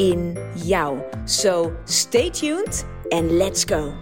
in 0.00 0.36
jou. 0.54 0.98
So 1.24 1.72
stay 1.84 2.30
tuned 2.30 2.84
and 3.08 3.30
let's 3.30 3.64
go. 3.64 3.92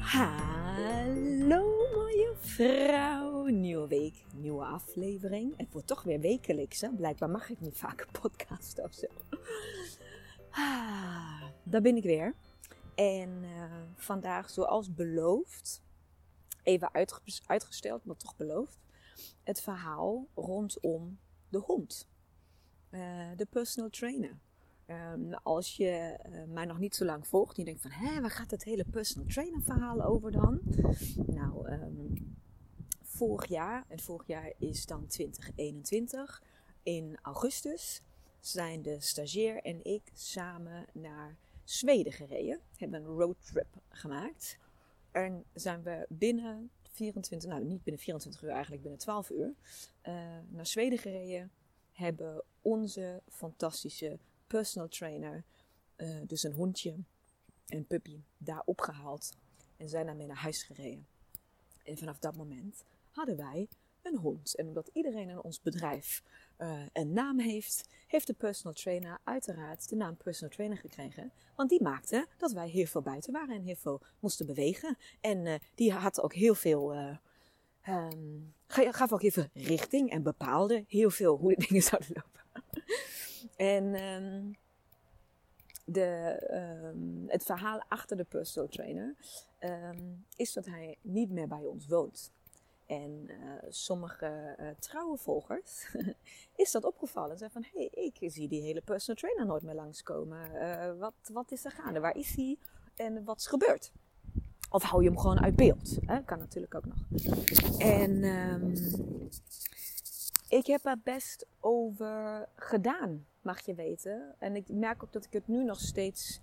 Hallo 0.00 1.88
mooie 1.94 2.34
vrouw. 2.40 3.46
Nieuwe 3.46 3.88
week, 3.88 4.24
nieuwe 4.34 4.64
aflevering. 4.64 5.54
Het 5.56 5.72
wordt 5.72 5.86
toch 5.86 6.02
weer 6.02 6.20
wekelijks. 6.20 6.80
Hè? 6.80 6.88
Blijkbaar 6.88 7.30
mag 7.30 7.50
ik 7.50 7.60
niet 7.60 7.76
vaker 7.76 8.06
podcasten 8.20 8.84
of 8.84 8.92
zo. 8.92 9.06
Ah, 10.50 11.42
daar 11.62 11.80
ben 11.80 11.96
ik 11.96 12.02
weer. 12.02 12.34
En 12.94 13.30
uh, 13.42 13.64
vandaag, 13.96 14.50
zoals 14.50 14.94
beloofd, 14.94 15.82
even 16.62 16.90
uitgesteld, 17.46 18.04
maar 18.04 18.16
toch 18.16 18.36
beloofd, 18.36 18.78
het 19.42 19.60
verhaal 19.60 20.26
rondom 20.34 21.18
de 21.48 21.58
hond. 21.58 22.10
Uh, 22.92 23.00
de 23.36 23.46
personal 23.50 23.90
trainer. 23.90 24.38
Um, 24.86 25.34
als 25.34 25.76
je 25.76 26.18
uh, 26.26 26.42
mij 26.48 26.64
nog 26.64 26.78
niet 26.78 26.94
zo 26.94 27.04
lang 27.04 27.26
volgt, 27.26 27.56
je 27.56 27.64
denkt 27.64 27.80
van, 27.80 27.90
hé, 27.90 28.20
waar 28.20 28.30
gaat 28.30 28.50
het 28.50 28.64
hele 28.64 28.84
personal 28.84 29.26
trainer 29.28 29.62
verhaal 29.62 30.02
over 30.02 30.30
dan? 30.30 30.60
Nou, 31.26 31.72
um, 31.72 32.36
vorig 33.02 33.46
jaar, 33.46 33.84
en 33.88 33.98
vorig 33.98 34.26
jaar 34.26 34.52
is 34.58 34.86
dan 34.86 35.06
2021, 35.06 36.42
in 36.82 37.18
augustus 37.22 38.02
zijn 38.40 38.82
de 38.82 39.00
stagiair 39.00 39.62
en 39.62 39.84
ik 39.84 40.02
samen 40.12 40.86
naar 40.92 41.36
Zweden 41.64 42.12
gereden. 42.12 42.60
Hebben 42.76 43.00
een 43.00 43.16
roadtrip 43.16 43.76
gemaakt. 43.88 44.58
En 45.10 45.44
zijn 45.52 45.82
we 45.82 46.06
binnen 46.08 46.70
24, 46.82 47.50
nou 47.50 47.64
niet 47.64 47.82
binnen 47.82 48.02
24 48.02 48.42
uur, 48.42 48.50
eigenlijk 48.50 48.82
binnen 48.82 49.00
12 49.00 49.30
uur, 49.30 49.54
uh, 50.08 50.14
naar 50.48 50.66
Zweden 50.66 50.98
gereden. 50.98 51.50
Hebben 51.92 52.44
onze 52.62 53.22
fantastische 53.28 54.18
personal 54.46 54.88
trainer, 54.88 55.44
uh, 55.96 56.20
dus 56.26 56.42
een 56.42 56.52
hondje, 56.52 56.96
een 57.66 57.86
puppy, 57.86 58.20
daar 58.38 58.62
opgehaald. 58.64 59.36
En 59.76 59.88
zijn 59.88 60.06
daarmee 60.06 60.26
naar 60.26 60.36
huis 60.36 60.62
gereden. 60.62 61.06
En 61.84 61.98
vanaf 61.98 62.18
dat 62.18 62.36
moment 62.36 62.84
hadden 63.10 63.36
wij 63.36 63.68
een 64.02 64.16
hond. 64.16 64.54
En 64.54 64.66
omdat 64.66 64.90
iedereen 64.92 65.28
in 65.28 65.42
ons 65.42 65.60
bedrijf 65.60 66.22
uh, 66.58 66.82
een 66.92 67.12
naam 67.12 67.38
heeft, 67.38 67.88
heeft 68.06 68.26
de 68.26 68.32
personal 68.32 68.72
trainer 68.72 69.18
uiteraard 69.24 69.88
de 69.88 69.96
naam 69.96 70.16
personal 70.16 70.54
trainer 70.54 70.78
gekregen. 70.78 71.32
Want 71.56 71.70
die 71.70 71.82
maakte 71.82 72.26
dat 72.36 72.52
wij 72.52 72.68
heel 72.68 72.86
veel 72.86 73.02
buiten 73.02 73.32
waren 73.32 73.54
en 73.54 73.62
heel 73.62 73.76
veel 73.76 74.00
moesten 74.18 74.46
bewegen. 74.46 74.98
En 75.20 75.46
uh, 75.46 75.54
die 75.74 75.92
had 75.92 76.20
ook 76.20 76.34
heel 76.34 76.54
veel. 76.54 76.94
Uh, 76.94 77.16
um, 77.88 78.54
gaf 78.66 79.12
ook 79.12 79.22
heel 79.22 79.30
veel 79.30 79.48
richting 79.52 80.10
en 80.10 80.22
bepaalde 80.22 80.84
heel 80.88 81.10
veel 81.10 81.36
hoe 81.36 81.54
de 81.54 81.64
dingen 81.68 81.82
zouden 81.82 82.10
lopen. 82.14 82.41
en 83.56 84.02
um, 84.02 84.56
de, 85.84 86.40
um, 86.94 87.24
het 87.28 87.44
verhaal 87.44 87.82
achter 87.88 88.16
de 88.16 88.24
personal 88.24 88.68
trainer 88.68 89.16
is 90.36 90.52
dat 90.52 90.66
hij 90.66 90.98
niet 91.02 91.30
meer 91.30 91.48
bij 91.48 91.64
ons 91.64 91.86
woont. 91.86 92.32
En 92.86 93.26
uh, 93.28 93.36
sommige 93.68 94.56
uh, 94.60 94.66
trouwe 94.78 95.18
volgers 95.18 95.96
is 96.62 96.70
dat 96.70 96.84
opgevallen. 96.84 97.38
Ze 97.38 97.50
van, 97.50 97.64
hé, 97.72 97.88
hey, 97.92 98.04
ik 98.04 98.32
zie 98.32 98.48
die 98.48 98.62
hele 98.62 98.80
personal 98.80 99.20
trainer 99.20 99.46
nooit 99.46 99.62
meer 99.62 99.74
langskomen. 99.74 100.50
Uh, 100.54 100.98
wat, 100.98 101.14
wat 101.32 101.52
is 101.52 101.64
er 101.64 101.70
gaande? 101.70 102.00
Waar 102.00 102.16
is 102.16 102.34
hij? 102.34 102.58
En 102.94 103.24
wat 103.24 103.38
is 103.38 103.46
gebeurd? 103.46 103.92
Of 104.70 104.82
hou 104.82 105.02
je 105.02 105.08
hem 105.08 105.18
gewoon 105.18 105.40
uit 105.40 105.56
beeld? 105.56 105.98
Hè? 106.00 106.22
Kan 106.22 106.38
natuurlijk 106.38 106.74
ook 106.74 106.86
nog. 106.86 106.98
En 107.78 108.24
um, 108.24 108.74
ik 110.52 110.66
heb 110.66 110.84
er 110.84 110.98
best 111.02 111.46
over 111.60 112.48
gedaan, 112.56 113.26
mag 113.42 113.60
je 113.60 113.74
weten. 113.74 114.34
En 114.38 114.56
ik 114.56 114.68
merk 114.68 115.02
ook 115.02 115.12
dat 115.12 115.24
ik 115.24 115.32
het 115.32 115.48
nu 115.48 115.64
nog 115.64 115.80
steeds 115.80 116.40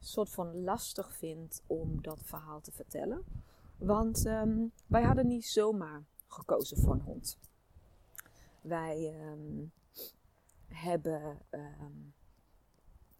soort 0.00 0.30
van 0.30 0.62
lastig 0.62 1.12
vind 1.12 1.62
om 1.66 2.02
dat 2.02 2.18
verhaal 2.22 2.60
te 2.60 2.72
vertellen. 2.72 3.24
Want 3.76 4.26
um, 4.26 4.72
wij 4.86 5.02
hadden 5.02 5.26
niet 5.26 5.46
zomaar 5.46 6.02
gekozen 6.26 6.78
voor 6.78 6.92
een 6.92 7.00
hond. 7.00 7.38
Wij 8.60 9.14
um, 9.30 9.72
hebben 10.68 11.38
um, 11.50 12.14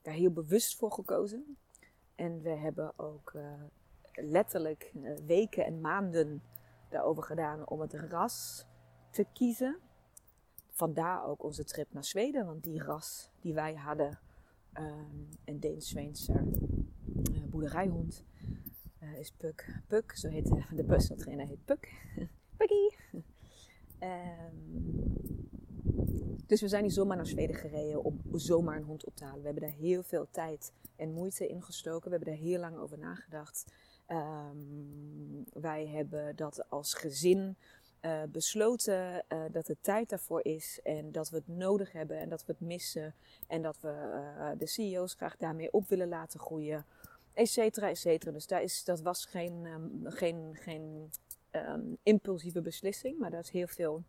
daar 0.03 0.15
heel 0.15 0.33
bewust 0.33 0.77
voor 0.77 0.93
gekozen. 0.93 1.56
En 2.15 2.43
we 2.43 2.50
hebben 2.50 2.99
ook 2.99 3.33
uh, 3.37 3.53
letterlijk 4.12 4.91
uh, 4.94 5.17
weken 5.27 5.65
en 5.65 5.81
maanden 5.81 6.43
daarover 6.89 7.23
gedaan 7.23 7.69
om 7.69 7.81
het 7.81 7.93
ras 7.93 8.67
te 9.15 9.27
kiezen. 9.33 9.79
Vandaar 10.71 11.27
ook 11.27 11.43
onze 11.43 11.65
trip 11.65 11.93
naar 11.93 12.05
Zweden, 12.05 12.47
want 12.47 12.65
die 12.65 12.83
ras 12.83 13.31
die 13.41 13.55
wij 13.55 13.75
hadden, 13.75 14.19
een 15.45 15.61
Deens-Zweedse 15.61 16.33
uh, 17.33 17.43
boerderijhond, 17.45 18.25
uh, 19.03 19.19
is 19.19 19.31
Puk. 19.31 19.83
Puk, 19.87 20.13
zo 20.17 20.29
heet 20.29 20.49
de, 20.71 20.85
personal 20.85 21.23
trainer, 21.23 21.47
heet 21.47 21.65
Puk. 21.65 21.93
Pukkie! 22.57 22.97
Um, 24.01 25.19
dus 26.47 26.61
we 26.61 26.69
zijn 26.69 26.83
niet 26.83 26.93
zomaar 26.93 27.17
naar 27.17 27.27
Zweden 27.27 27.57
gereden 27.57 28.05
om 28.05 28.21
zomaar 28.33 28.77
een 28.77 28.83
hond 28.83 29.05
op 29.05 29.17
te 29.17 29.25
halen. 29.25 29.41
We 29.41 29.47
hebben 29.47 29.69
daar 29.69 29.79
heel 29.79 30.03
veel 30.03 30.27
tijd 30.31 30.73
en 30.97 31.13
moeite 31.13 31.49
in 31.49 31.63
gestoken. 31.63 32.11
We 32.11 32.17
hebben 32.17 32.35
daar 32.35 32.45
heel 32.45 32.61
lang 32.61 32.77
over 32.77 32.99
nagedacht. 32.99 33.73
Um, 34.09 35.45
wij 35.53 35.87
hebben 35.87 36.37
dat 36.37 36.71
als 36.71 36.95
gezin 36.95 37.57
uh, 38.05 38.23
besloten 38.29 39.25
uh, 39.29 39.45
dat 39.53 39.67
het 39.67 39.79
tijd 39.81 40.09
daarvoor 40.09 40.45
is 40.45 40.81
en 40.83 41.13
dat 41.13 41.31
we 41.31 41.37
het 41.37 41.49
nodig 41.49 41.93
hebben 41.93 42.19
en 42.19 42.29
dat 42.29 42.45
we 42.47 42.53
het 42.53 42.61
missen 42.61 43.15
en 43.47 43.63
dat 43.63 43.81
we 43.81 43.89
uh, 43.89 44.51
de 44.59 44.67
CEO's 44.67 45.15
graag 45.15 45.37
daarmee 45.37 45.73
op 45.73 45.89
willen 45.89 46.09
laten 46.09 46.41
groeien 46.41 46.85
et 47.33 47.49
cetera, 47.49 47.89
et 47.89 47.99
cetera. 47.99 48.33
Dus 48.33 48.47
daar 48.47 48.63
is, 48.63 48.85
dat 48.85 49.01
was 49.01 49.25
geen, 49.25 49.65
um, 49.65 50.01
geen, 50.05 50.57
geen 50.61 51.11
um, 51.51 51.97
impulsieve 52.03 52.61
beslissing, 52.61 53.19
maar 53.19 53.31
daar 53.31 53.41
is 53.41 53.51
heel 53.51 53.67
veel 53.67 54.03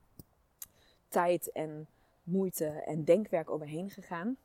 tijd 1.08 1.52
en 1.52 1.88
moeite 2.24 2.66
en 2.66 3.04
denkwerk 3.04 3.50
overheen 3.50 3.90
gegaan. 3.90 4.38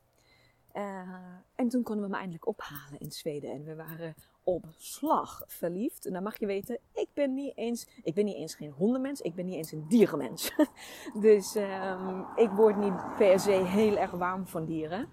En 1.55 1.69
toen 1.69 1.83
konden 1.83 2.05
we 2.05 2.11
hem 2.11 2.21
eindelijk 2.21 2.47
ophalen 2.47 3.01
in 3.01 3.13
Zweden. 3.13 3.51
En 3.51 3.65
we 3.65 3.75
waren 3.75 4.15
op 4.45 4.65
slag 4.77 5.43
verliefd. 5.47 6.07
En 6.07 6.13
dan 6.13 6.23
mag 6.23 6.39
je 6.39 6.47
weten, 6.47 6.79
ik 6.93 7.09
ben 7.15 7.35
niet 7.35 7.57
eens, 7.57 7.87
ik 8.03 8.15
ben 8.15 8.25
niet 8.25 8.37
eens 8.37 8.55
geen 8.55 8.71
hondenmens, 8.71 9.21
ik 9.21 9.35
ben 9.35 9.45
niet 9.45 9.55
eens 9.55 9.73
een 9.73 9.89
dierenmens. 9.89 10.53
dus 11.21 11.55
um, 11.55 12.27
ik 12.37 12.51
word 12.51 12.77
niet 12.77 13.17
per 13.17 13.41
se 13.41 13.53
heel 13.53 13.97
erg 13.97 14.11
warm 14.11 14.47
van 14.47 14.65
dieren. 14.65 15.09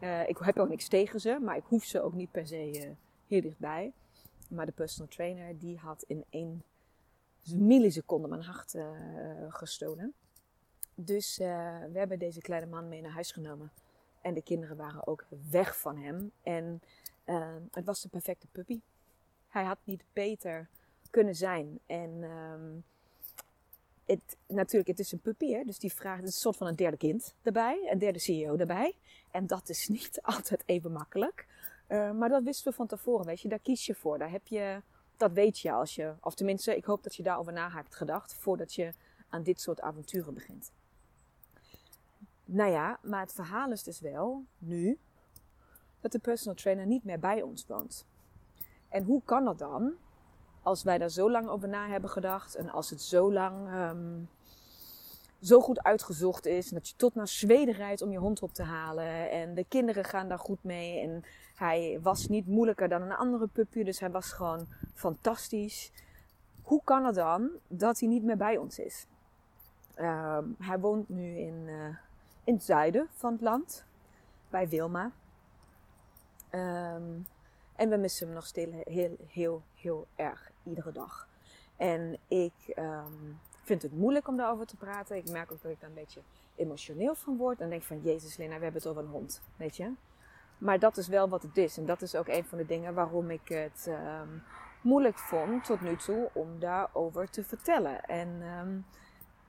Uh, 0.00 0.28
ik 0.28 0.38
heb 0.38 0.58
ook 0.58 0.68
niks 0.68 0.88
tegen 0.88 1.20
ze, 1.20 1.38
maar 1.42 1.56
ik 1.56 1.64
hoef 1.66 1.84
ze 1.84 2.02
ook 2.02 2.14
niet 2.14 2.30
per 2.30 2.46
se 2.46 2.70
uh, 2.70 2.90
heel 3.26 3.40
dichtbij. 3.40 3.92
Maar 4.48 4.66
de 4.66 4.72
personal 4.72 5.08
trainer 5.08 5.58
die 5.58 5.78
had 5.78 6.04
in 6.06 6.24
één 6.30 6.62
milliseconde 7.54 8.28
mijn 8.28 8.42
hart 8.42 8.74
uh, 8.74 8.84
gestolen. 9.48 10.14
Dus 10.94 11.36
we 11.36 11.98
hebben 11.98 12.18
deze 12.18 12.40
kleine 12.40 12.66
man 12.66 12.88
mee 12.88 13.00
naar 13.00 13.12
huis 13.12 13.32
genomen. 13.32 13.72
En 14.20 14.34
de 14.34 14.42
kinderen 14.42 14.76
waren 14.76 15.06
ook 15.06 15.26
weg 15.50 15.78
van 15.78 15.96
hem. 15.96 16.32
En 16.42 16.82
uh, 17.30 17.56
het 17.70 17.84
was 17.84 18.00
de 18.00 18.08
perfecte 18.08 18.46
puppy. 18.52 18.80
Hij 19.48 19.64
had 19.64 19.78
niet 19.84 20.04
beter 20.12 20.68
kunnen 21.10 21.34
zijn. 21.34 21.78
En 21.86 22.22
um, 22.22 22.84
het, 24.04 24.36
natuurlijk, 24.46 24.88
het 24.88 24.98
is 24.98 25.12
een 25.12 25.20
puppy, 25.20 25.52
hè? 25.52 25.64
dus 25.64 25.78
die 25.78 25.92
vraagt, 25.92 26.20
het 26.20 26.28
is 26.28 26.34
een 26.34 26.40
soort 26.40 26.56
van 26.56 26.66
een 26.66 26.76
derde 26.76 26.96
kind 26.96 27.34
erbij, 27.42 27.88
een 27.90 27.98
derde 27.98 28.18
CEO 28.18 28.56
erbij. 28.56 28.96
En 29.30 29.46
dat 29.46 29.68
is 29.68 29.88
niet 29.98 30.18
altijd 30.22 30.62
even 30.66 30.92
makkelijk. 30.92 31.46
Uh, 31.88 32.12
maar 32.12 32.28
dat 32.28 32.42
wisten 32.42 32.70
we 32.70 32.76
van 32.76 32.86
tevoren, 32.86 33.26
weet 33.26 33.40
je, 33.40 33.48
daar 33.48 33.58
kies 33.58 33.86
je 33.86 33.94
voor. 33.94 34.18
Daar 34.18 34.30
heb 34.30 34.46
je, 34.46 34.82
dat 35.16 35.32
weet 35.32 35.58
je 35.58 35.72
als 35.72 35.94
je, 35.94 36.14
of 36.20 36.34
tenminste, 36.34 36.76
ik 36.76 36.84
hoop 36.84 37.02
dat 37.02 37.16
je 37.16 37.22
daarover 37.22 37.52
na 37.52 37.70
hebt 37.70 37.94
gedacht 37.94 38.34
voordat 38.34 38.74
je 38.74 38.92
aan 39.28 39.42
dit 39.42 39.60
soort 39.60 39.80
avonturen 39.80 40.34
begint. 40.34 40.72
Nou 42.44 42.70
ja, 42.70 42.98
maar 43.02 43.20
het 43.20 43.32
verhaal 43.32 43.72
is 43.72 43.82
dus 43.82 44.00
wel, 44.00 44.44
nu, 44.58 44.98
dat 46.00 46.12
de 46.12 46.18
personal 46.18 46.54
trainer 46.54 46.86
niet 46.86 47.04
meer 47.04 47.18
bij 47.18 47.42
ons 47.42 47.66
woont. 47.66 48.06
En 48.88 49.04
hoe 49.04 49.22
kan 49.24 49.44
dat 49.44 49.58
dan, 49.58 49.92
als 50.62 50.82
wij 50.82 50.98
daar 50.98 51.10
zo 51.10 51.30
lang 51.30 51.48
over 51.48 51.68
na 51.68 51.88
hebben 51.88 52.10
gedacht 52.10 52.54
en 52.54 52.70
als 52.70 52.90
het 52.90 53.02
zo 53.02 53.32
lang 53.32 53.72
um, 53.74 54.28
zo 55.40 55.60
goed 55.60 55.82
uitgezocht 55.82 56.46
is. 56.46 56.68
En 56.68 56.74
dat 56.74 56.88
je 56.88 56.96
tot 56.96 57.14
naar 57.14 57.28
Zweden 57.28 57.74
rijdt 57.74 58.02
om 58.02 58.10
je 58.10 58.18
hond 58.18 58.42
op 58.42 58.54
te 58.54 58.62
halen. 58.62 59.30
En 59.30 59.54
de 59.54 59.64
kinderen 59.68 60.04
gaan 60.04 60.28
daar 60.28 60.38
goed 60.38 60.64
mee. 60.64 61.00
En 61.00 61.24
hij 61.54 61.98
was 62.02 62.28
niet 62.28 62.46
moeilijker 62.46 62.88
dan 62.88 63.02
een 63.02 63.16
andere 63.16 63.46
puppy. 63.46 63.82
Dus 63.82 64.00
hij 64.00 64.10
was 64.10 64.32
gewoon 64.32 64.66
fantastisch. 64.94 65.92
Hoe 66.62 66.80
kan 66.84 67.04
het 67.04 67.14
dan 67.14 67.50
dat 67.68 68.00
hij 68.00 68.08
niet 68.08 68.22
meer 68.22 68.36
bij 68.36 68.56
ons 68.56 68.78
is? 68.78 69.06
Ehm, 69.94 70.44
hij 70.58 70.78
woont 70.78 71.08
nu 71.08 71.36
in, 71.36 71.54
uh, 71.66 71.96
in 72.44 72.54
het 72.54 72.64
zuiden 72.64 73.08
van 73.14 73.32
het 73.32 73.40
land. 73.40 73.84
Bij 74.50 74.68
Wilma. 74.68 75.12
Ehm, 76.50 77.18
en 77.76 77.88
we 77.88 77.96
missen 77.96 78.26
hem 78.26 78.34
nog 78.34 78.46
steeds 78.46 78.72
heel, 78.84 79.16
heel, 79.26 79.62
heel 79.74 80.06
erg. 80.14 80.50
Iedere 80.62 80.92
dag. 80.92 81.28
En 81.76 82.18
ik 82.28 82.72
um, 82.76 83.38
vind 83.62 83.82
het 83.82 83.92
moeilijk 83.92 84.28
om 84.28 84.36
daarover 84.36 84.66
te 84.66 84.76
praten. 84.76 85.16
Ik 85.16 85.30
merk 85.30 85.52
ook 85.52 85.62
dat 85.62 85.72
ik 85.72 85.80
daar 85.80 85.88
een 85.88 85.94
beetje 85.94 86.20
emotioneel 86.54 87.14
van 87.14 87.36
word. 87.36 87.60
En 87.60 87.70
denk 87.70 87.82
van, 87.82 88.00
Jezus 88.00 88.36
Lena, 88.36 88.56
we 88.56 88.64
hebben 88.64 88.86
over 88.86 89.02
een 89.02 89.08
hond. 89.08 89.42
Weet 89.56 89.76
je? 89.76 89.92
Maar 90.58 90.78
dat 90.78 90.96
is 90.96 91.08
wel 91.08 91.28
wat 91.28 91.42
het 91.42 91.56
is. 91.56 91.78
En 91.78 91.86
dat 91.86 92.02
is 92.02 92.14
ook 92.14 92.28
een 92.28 92.44
van 92.44 92.58
de 92.58 92.66
dingen 92.66 92.94
waarom 92.94 93.30
ik 93.30 93.48
het 93.48 93.86
um, 93.88 94.42
moeilijk 94.80 95.18
vond 95.18 95.64
tot 95.64 95.80
nu 95.80 95.96
toe 95.96 96.30
om 96.32 96.58
daarover 96.58 97.30
te 97.30 97.44
vertellen. 97.44 98.04
En 98.04 98.42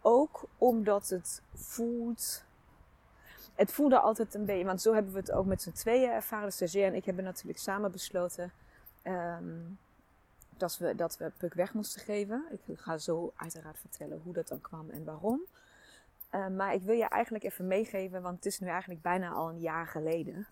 ook 0.01 0.43
omdat 0.57 1.09
het 1.09 1.43
voelt. 1.53 2.45
Het 3.55 3.71
voelde 3.71 3.99
altijd 3.99 4.33
een 4.33 4.45
beetje, 4.45 4.65
want 4.65 4.81
zo 4.81 4.93
hebben 4.93 5.13
we 5.13 5.19
het 5.19 5.31
ook 5.31 5.45
met 5.45 5.61
z'n 5.61 5.71
tweeën 5.71 6.11
ervaren. 6.11 6.45
De 6.45 6.53
stagiair 6.53 6.87
en 6.87 6.95
ik 6.95 7.05
hebben 7.05 7.23
natuurlijk 7.23 7.59
samen 7.59 7.91
besloten 7.91 8.51
um, 9.03 9.77
dat, 10.57 10.77
we, 10.77 10.95
dat 10.95 11.17
we 11.17 11.31
Puk 11.37 11.53
weg 11.53 11.73
moesten 11.73 12.01
geven. 12.01 12.45
Ik 12.65 12.79
ga 12.79 12.97
zo 12.97 13.33
uiteraard 13.35 13.79
vertellen 13.79 14.21
hoe 14.23 14.33
dat 14.33 14.47
dan 14.47 14.61
kwam 14.61 14.89
en 14.89 15.03
waarom. 15.03 15.41
Uh, 16.31 16.47
maar 16.47 16.73
ik 16.73 16.81
wil 16.81 16.95
je 16.95 17.07
eigenlijk 17.07 17.43
even 17.43 17.67
meegeven, 17.67 18.21
want 18.21 18.35
het 18.35 18.45
is 18.45 18.59
nu 18.59 18.67
eigenlijk 18.67 19.01
bijna 19.01 19.29
al 19.29 19.49
een 19.49 19.59
jaar 19.59 19.87
geleden. 19.87 20.47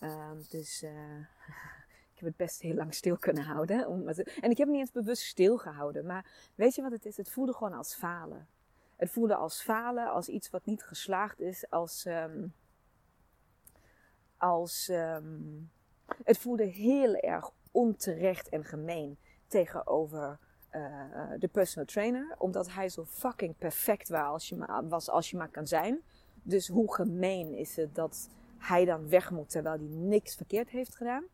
Uh, 0.00 0.30
dus 0.48 0.82
uh, 0.82 0.90
ik 2.12 2.16
heb 2.16 2.24
het 2.24 2.36
best 2.36 2.60
heel 2.60 2.74
lang 2.74 2.94
stil 2.94 3.16
kunnen 3.16 3.44
houden. 3.44 4.06
en 4.40 4.50
ik 4.50 4.58
heb 4.58 4.58
het 4.58 4.68
niet 4.68 4.80
eens 4.80 4.92
bewust 4.92 5.22
stilgehouden. 5.22 6.06
Maar 6.06 6.24
weet 6.54 6.74
je 6.74 6.82
wat 6.82 6.92
het 6.92 7.06
is? 7.06 7.16
Het 7.16 7.30
voelde 7.30 7.52
gewoon 7.52 7.72
als 7.72 7.94
falen. 7.94 8.46
Het 9.00 9.10
voelde 9.10 9.34
als 9.34 9.62
falen, 9.62 10.10
als 10.10 10.28
iets 10.28 10.50
wat 10.50 10.64
niet 10.64 10.82
geslaagd 10.82 11.40
is, 11.40 11.70
als. 11.70 12.04
Um, 12.04 12.54
als 14.36 14.88
um, 14.88 15.70
het 16.24 16.38
voelde 16.38 16.64
heel 16.64 17.14
erg 17.14 17.50
onterecht 17.70 18.48
en 18.48 18.64
gemeen 18.64 19.18
tegenover 19.46 20.38
uh, 20.72 20.80
de 21.38 21.48
personal 21.48 21.86
trainer. 21.86 22.34
Omdat 22.38 22.72
hij 22.72 22.88
zo 22.88 23.04
fucking 23.04 23.56
perfect 23.58 24.08
was 24.08 24.26
als, 24.26 24.48
je 24.48 24.56
maar, 24.56 24.88
was 24.88 25.10
als 25.10 25.30
je 25.30 25.36
maar 25.36 25.48
kan 25.48 25.66
zijn. 25.66 26.00
Dus 26.42 26.68
hoe 26.68 26.94
gemeen 26.94 27.54
is 27.54 27.76
het 27.76 27.94
dat 27.94 28.28
hij 28.58 28.84
dan 28.84 29.08
weg 29.08 29.30
moet 29.30 29.50
terwijl 29.50 29.78
hij 29.78 29.88
niks 29.88 30.34
verkeerd 30.34 30.68
heeft 30.68 30.96
gedaan. 30.96 31.24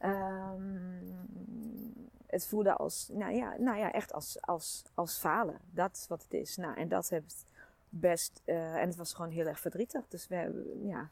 Um, 0.00 2.10
het 2.26 2.46
voelde 2.46 2.74
als, 2.74 3.08
nou 3.12 3.34
ja, 3.34 3.56
nou 3.58 3.78
ja 3.78 3.92
echt 3.92 4.12
als, 4.12 4.40
als, 4.40 4.82
als 4.94 5.18
falen. 5.18 5.60
Dat 5.70 5.92
is 5.92 6.06
wat 6.08 6.22
het 6.22 6.32
is. 6.34 6.56
Nou, 6.56 6.76
en 6.76 6.88
dat 6.88 7.08
heeft 7.08 7.46
best, 7.88 8.42
uh, 8.44 8.74
en 8.74 8.86
het 8.86 8.96
was 8.96 9.14
gewoon 9.14 9.30
heel 9.30 9.46
erg 9.46 9.60
verdrietig. 9.60 10.08
Dus 10.08 10.26
we 10.26 10.78
ja. 10.82 11.10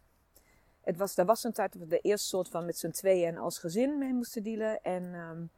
Het 0.80 0.96
was, 0.96 1.16
er 1.16 1.24
was 1.24 1.44
een 1.44 1.52
tijd 1.52 1.72
dat 1.72 1.82
we 1.82 1.88
de 1.88 2.00
eerste 2.00 2.28
soort 2.28 2.48
van 2.48 2.64
met 2.64 2.78
z'n 2.78 2.90
tweeën 2.90 3.38
als 3.38 3.58
gezin 3.58 3.98
mee 3.98 4.12
moesten 4.12 4.42
dealen. 4.42 4.82
En, 4.82 5.02
um, 5.14 5.50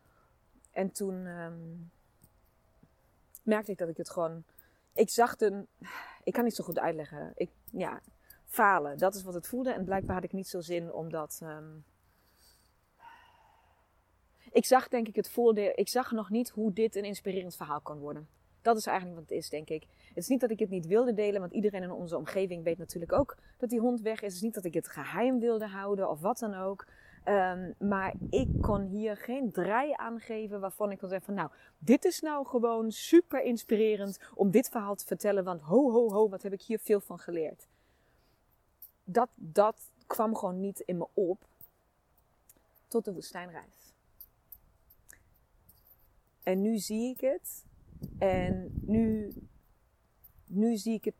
en 0.71 0.93
toen 0.93 1.27
um, 1.27 1.91
merkte 3.43 3.71
ik 3.71 3.79
dat 3.79 3.89
ik 3.89 3.97
het 3.97 4.11
gewoon, 4.11 4.45
ik 4.93 5.11
zag 5.11 5.41
een, 5.41 5.67
ik 6.25 6.33
kan 6.33 6.45
niet 6.45 6.55
zo 6.55 6.65
goed 6.65 6.79
uitleggen. 6.79 7.33
Ik, 7.35 7.51
ja, 7.71 8.01
falen, 8.45 8.99
dat 8.99 9.15
is 9.15 9.23
wat 9.23 9.35
het 9.35 9.47
voelde. 9.47 9.71
En 9.71 9.85
blijkbaar 9.85 10.15
had 10.15 10.25
ik 10.25 10.33
niet 10.33 10.49
zo 10.49 10.61
zin 10.61 10.93
om 10.93 11.11
dat 11.11 11.41
ik 14.57 14.65
zag 14.65 14.89
denk 14.89 15.09
ik 15.09 15.17
het 15.17 15.31
voordeel. 15.31 15.73
Ik 15.75 15.89
zag 15.89 16.13
nog 16.13 16.31
niet 16.31 16.49
hoe 16.49 16.73
dit 16.73 16.97
een 16.97 17.05
inspirerend 17.05 17.57
verhaal 17.57 17.81
kan 17.81 17.99
worden. 17.99 18.29
Dat 18.63 18.77
is 18.77 18.87
eigenlijk 18.87 19.19
wat 19.19 19.29
het 19.29 19.39
is, 19.39 19.49
denk 19.49 19.69
ik. 19.69 19.87
Het 20.09 20.17
is 20.17 20.29
niet 20.29 20.41
dat 20.41 20.51
ik 20.51 20.59
het 20.59 20.71
niet 20.71 20.87
wilde 20.87 21.15
delen, 21.15 21.41
want 21.41 21.53
iedereen 21.53 21.83
in 21.83 21.91
onze 21.91 22.17
omgeving 22.17 22.65
weet 22.65 22.79
natuurlijk 22.79 23.13
ook 23.13 23.37
dat 23.59 23.71
die 23.71 23.81
hond 23.81 24.01
weg 24.01 24.15
is. 24.15 24.23
Het 24.23 24.33
is 24.35 24.41
niet 24.41 24.55
dat 24.55 24.65
ik 24.65 24.75
het 24.75 24.89
geheim 24.89 25.39
wilde 25.39 25.67
houden 25.67 26.11
of 26.11 26.21
wat 26.21 26.39
dan 26.39 26.55
ook. 26.55 26.87
Um, 27.25 27.75
maar 27.79 28.15
ik 28.31 28.49
kon 28.61 28.83
hier 28.83 29.17
geen 29.17 29.53
draai 29.53 29.93
aangeven 29.93 30.61
waarvan 30.61 30.91
ik 30.91 30.99
kon 30.99 31.09
zeggen 31.09 31.27
van 31.27 31.35
nou, 31.35 31.51
dit 31.79 32.05
is 32.05 32.21
nou 32.21 32.47
gewoon 32.47 32.91
super 32.91 33.43
inspirerend 33.43 34.19
om 34.35 34.51
dit 34.51 34.69
verhaal 34.69 34.95
te 34.95 35.07
vertellen. 35.07 35.45
Want 35.45 35.61
ho, 35.61 35.91
ho, 35.91 36.11
ho, 36.11 36.29
wat 36.29 36.43
heb 36.43 36.53
ik 36.53 36.63
hier 36.63 36.79
veel 36.79 37.01
van 37.01 37.19
geleerd. 37.19 37.67
Dat, 39.05 39.29
dat 39.35 39.91
kwam 40.07 40.37
gewoon 40.37 40.61
niet 40.61 40.81
in 40.81 40.97
me 40.97 41.07
op 41.15 41.45
tot 42.89 43.05
de 43.05 43.13
woestijnreis. 43.13 43.86
En 46.47 46.61
nu 46.61 46.79
zie 46.79 47.11
ik 47.15 47.21
het. 47.21 47.65
En 48.19 48.71
nu, 48.81 49.33
nu 50.47 50.77
zie 50.77 50.95
ik 50.95 51.05
het, 51.05 51.15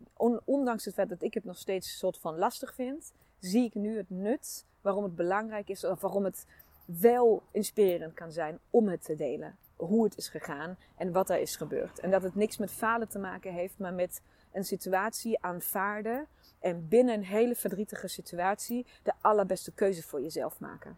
ondanks 0.45 0.85
het 0.85 0.95
feit 0.95 1.09
dat 1.09 1.23
ik 1.23 1.35
het 1.35 1.45
nog 1.45 1.59
steeds 1.59 1.89
een 1.91 1.99
soort 1.99 2.19
van 2.19 2.39
lastig 2.39 2.75
vind, 2.75 3.13
zie 3.39 3.65
ik 3.65 3.75
nu 3.75 3.97
het 3.97 4.11
nut 4.11 4.65
waarom 4.81 5.03
het 5.03 5.17
belangrijk 5.17 5.69
is, 5.69 5.85
of 5.85 6.01
waarom 6.01 6.25
het 6.25 6.47
wel 6.85 7.43
inspirerend 7.51 8.15
kan 8.15 8.33
zijn 8.33 8.59
om 8.71 8.89
het 8.89 9.05
te 9.05 9.15
delen. 9.15 9.57
Hoe 9.77 10.05
het 10.05 10.17
is 10.17 10.29
gegaan 10.29 10.77
en 10.97 11.13
wat 11.13 11.31
er 11.31 11.41
is 11.41 11.57
gebeurd. 11.57 11.99
En 11.99 12.11
dat 12.11 12.23
het 12.23 12.35
niks 12.35 12.57
met 12.57 12.71
falen 12.71 13.09
te 13.09 13.19
maken 13.19 13.53
heeft, 13.53 13.79
maar 13.79 13.95
met 13.95 14.21
een 14.53 14.65
situatie 14.65 15.43
aanvaarden 15.43 16.27
en 16.61 16.89
binnen 16.89 17.15
een 17.15 17.25
hele 17.25 17.55
verdrietige 17.55 18.09
situatie 18.09 18.87
de 19.03 19.13
allerbeste 19.21 19.73
keuze 19.73 20.03
voor 20.03 20.21
jezelf 20.21 20.61
maken. 20.61 20.97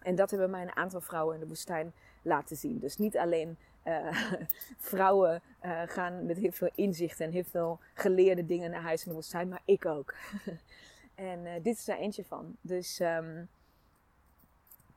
En 0.00 0.14
dat 0.14 0.30
hebben 0.30 0.50
mij 0.50 0.62
een 0.62 0.76
aantal 0.76 1.00
vrouwen 1.00 1.34
in 1.34 1.40
de 1.40 1.46
woestijn 1.46 1.92
laten 2.22 2.56
zien. 2.56 2.78
Dus 2.78 2.96
niet 2.96 3.16
alleen 3.16 3.56
uh, 3.84 4.32
vrouwen 4.78 5.42
uh, 5.64 5.82
gaan 5.86 6.26
met 6.26 6.36
heel 6.36 6.52
veel 6.52 6.70
inzicht 6.74 7.20
en 7.20 7.30
heel 7.30 7.44
veel 7.44 7.78
geleerde 7.94 8.46
dingen 8.46 8.70
naar 8.70 8.82
huis 8.82 9.02
in 9.02 9.08
de 9.08 9.14
woestijn, 9.14 9.48
maar 9.48 9.62
ik 9.64 9.86
ook. 9.86 10.14
en 11.14 11.46
uh, 11.46 11.52
dit 11.62 11.78
is 11.78 11.88
er 11.88 11.96
eentje 11.96 12.24
van. 12.24 12.56
Dus 12.60 13.00
um, 13.00 13.48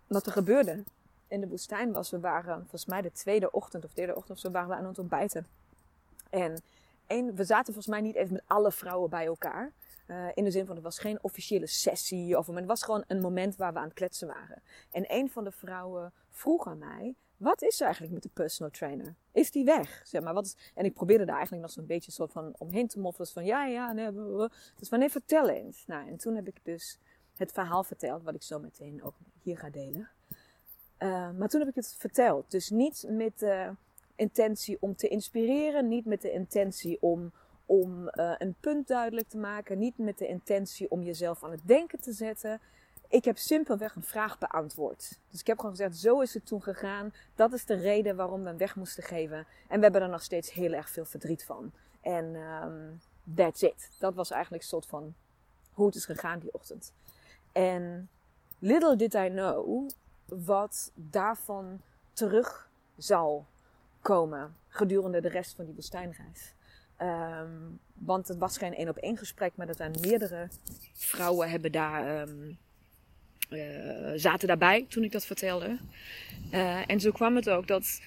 wat 0.07 0.25
er 0.25 0.31
gebeurde 0.31 0.83
in 1.27 1.41
de 1.41 1.47
woestijn 1.47 1.91
was, 1.91 2.09
we 2.09 2.19
waren 2.19 2.59
volgens 2.59 2.85
mij 2.85 3.01
de 3.01 3.11
tweede 3.11 3.51
ochtend 3.51 3.85
of 3.85 3.93
derde 3.93 4.15
ochtend 4.15 4.39
zo, 4.39 4.51
waren 4.51 4.69
we 4.69 4.75
aan 4.75 4.85
het 4.85 4.99
ontbijten. 4.99 5.47
En 6.29 6.61
een, 7.07 7.35
we 7.35 7.43
zaten 7.43 7.73
volgens 7.73 7.87
mij 7.87 8.01
niet 8.01 8.15
even 8.15 8.33
met 8.33 8.43
alle 8.47 8.71
vrouwen 8.71 9.09
bij 9.09 9.25
elkaar. 9.25 9.71
Uh, 10.07 10.27
in 10.33 10.43
de 10.43 10.51
zin 10.51 10.65
van, 10.65 10.75
het 10.75 10.83
was 10.83 10.99
geen 10.99 11.23
officiële 11.23 11.67
sessie. 11.67 12.37
Of, 12.37 12.47
het 12.47 12.65
was 12.65 12.83
gewoon 12.83 13.03
een 13.07 13.21
moment 13.21 13.55
waar 13.55 13.73
we 13.73 13.79
aan 13.79 13.85
het 13.85 13.93
kletsen 13.93 14.27
waren. 14.27 14.61
En 14.91 15.05
een 15.07 15.29
van 15.29 15.43
de 15.43 15.51
vrouwen 15.51 16.13
vroeg 16.29 16.67
aan 16.67 16.77
mij, 16.77 17.15
wat 17.37 17.61
is 17.61 17.79
er 17.79 17.83
eigenlijk 17.83 18.13
met 18.13 18.23
de 18.23 18.29
personal 18.33 18.71
trainer? 18.71 19.15
Is 19.31 19.51
die 19.51 19.65
weg? 19.65 20.01
Zeg 20.03 20.21
maar, 20.21 20.33
wat 20.33 20.45
is... 20.45 20.71
En 20.73 20.85
ik 20.85 20.93
probeerde 20.93 21.25
daar 21.25 21.35
eigenlijk 21.35 21.65
nog 21.65 21.73
zo'n 21.73 21.85
beetje 21.85 22.11
soort 22.11 22.31
van 22.31 22.55
omheen 22.57 22.87
te 22.87 22.99
moffelen. 22.99 23.27
Van 23.27 23.45
ja, 23.45 23.65
ja, 23.65 23.91
nee. 23.91 24.11
Dus 24.77 24.89
wanneer 24.89 25.09
vertel 25.09 25.49
eens. 25.49 25.83
Nou, 25.87 26.07
en 26.07 26.17
toen 26.17 26.35
heb 26.35 26.47
ik 26.47 26.59
dus 26.63 26.99
het 27.37 27.51
verhaal 27.51 27.83
verteld, 27.83 28.23
wat 28.23 28.35
ik 28.35 28.43
zo 28.43 28.59
meteen 28.59 29.03
ook 29.03 29.15
hier 29.41 29.57
ga 29.57 29.69
delen. 29.69 30.09
Uh, 30.99 31.31
maar 31.31 31.47
toen 31.47 31.59
heb 31.59 31.69
ik 31.69 31.75
het 31.75 31.95
verteld. 31.97 32.51
Dus 32.51 32.69
niet 32.69 33.05
met 33.07 33.39
de 33.39 33.71
intentie 34.15 34.77
om 34.79 34.95
te 34.95 35.07
inspireren, 35.07 35.87
niet 35.87 36.05
met 36.05 36.21
de 36.21 36.31
intentie 36.31 36.97
om 37.01 37.31
om 37.65 38.09
uh, 38.13 38.33
een 38.37 38.55
punt 38.59 38.87
duidelijk 38.87 39.29
te 39.29 39.37
maken, 39.37 39.79
niet 39.79 39.97
met 39.97 40.17
de 40.17 40.27
intentie 40.27 40.91
om 40.91 41.03
jezelf 41.03 41.43
aan 41.43 41.51
het 41.51 41.67
denken 41.67 41.99
te 41.99 42.11
zetten. 42.11 42.59
Ik 43.07 43.25
heb 43.25 43.37
simpelweg 43.37 43.95
een 43.95 44.03
vraag 44.03 44.37
beantwoord. 44.37 45.19
Dus 45.29 45.39
ik 45.39 45.47
heb 45.47 45.59
gewoon 45.59 45.75
gezegd: 45.75 45.97
zo 45.97 46.19
is 46.19 46.33
het 46.33 46.45
toen 46.45 46.63
gegaan. 46.63 47.13
Dat 47.35 47.53
is 47.53 47.65
de 47.65 47.75
reden 47.75 48.15
waarom 48.15 48.41
we 48.41 48.47
hem 48.47 48.57
weg 48.57 48.75
moesten 48.75 49.03
geven. 49.03 49.45
En 49.67 49.77
we 49.77 49.83
hebben 49.83 50.01
er 50.01 50.09
nog 50.09 50.23
steeds 50.23 50.51
heel 50.51 50.71
erg 50.71 50.89
veel 50.89 51.05
verdriet 51.05 51.45
van. 51.45 51.71
En 52.01 52.35
um, 52.35 53.01
that's 53.35 53.61
it. 53.61 53.91
Dat 53.99 54.13
was 54.13 54.31
eigenlijk 54.31 54.63
een 54.63 54.69
soort 54.69 54.85
van 54.85 55.13
hoe 55.73 55.85
het 55.85 55.95
is 55.95 56.05
gegaan 56.05 56.39
die 56.39 56.53
ochtend. 56.53 56.93
En 57.51 58.09
little 58.59 58.95
did 58.95 59.13
I 59.13 59.29
know 59.29 59.89
wat 60.25 60.91
daarvan 60.93 61.81
terug 62.13 62.69
zal 62.97 63.45
komen 64.01 64.55
gedurende 64.67 65.21
de 65.21 65.29
rest 65.29 65.55
van 65.55 65.65
die 65.65 65.73
woestijnreis. 65.73 66.54
Um, 67.01 67.79
want 67.93 68.27
het 68.27 68.37
was 68.37 68.57
geen 68.57 68.75
één 68.75 68.89
op 68.89 68.97
één 68.97 69.17
gesprek, 69.17 69.51
maar 69.55 69.67
dat 69.67 69.79
er 69.79 69.91
meerdere 70.01 70.49
vrouwen 70.93 71.49
hebben 71.49 71.71
daar, 71.71 72.21
um, 72.21 72.57
uh, 73.49 74.11
zaten 74.15 74.47
daarbij 74.47 74.85
toen 74.89 75.03
ik 75.03 75.11
dat 75.11 75.25
vertelde. 75.25 75.79
Uh, 76.51 76.89
en 76.89 76.99
zo 76.99 77.11
kwam 77.11 77.35
het 77.35 77.49
ook 77.49 77.67
dat 77.67 78.01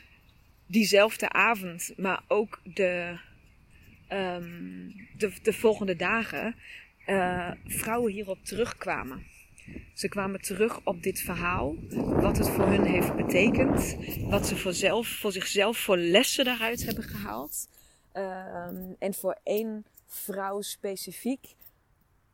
diezelfde 0.67 1.29
avond, 1.29 1.93
maar 1.97 2.23
ook 2.29 2.61
de, 2.65 3.19
um, 4.13 4.95
de, 5.17 5.33
de, 5.43 5.53
volgende 5.53 5.97
dagen, 5.97 6.55
uh, 7.07 7.51
vrouwen 7.67 8.13
hierop 8.13 8.45
terugkwamen. 8.45 9.27
Ze 9.95 10.09
kwamen 10.09 10.41
terug 10.41 10.81
op 10.85 11.03
dit 11.03 11.21
verhaal, 11.21 11.77
wat 11.97 12.39
het 12.39 12.49
voor 12.49 12.67
hun 12.67 12.85
heeft 12.85 13.17
betekend, 13.17 13.97
wat 14.21 14.47
ze 14.47 14.57
voor, 14.57 14.73
zelf, 14.73 15.09
voor 15.09 15.33
zichzelf 15.33 15.79
voor 15.79 15.97
lessen 15.97 16.45
daaruit 16.45 16.85
hebben 16.85 17.05
gehaald. 17.05 17.69
Ehm, 18.13 18.93
en 18.99 19.15
voor 19.15 19.39
één 19.43 19.87
vrouw 20.07 20.61
specifiek 20.61 21.57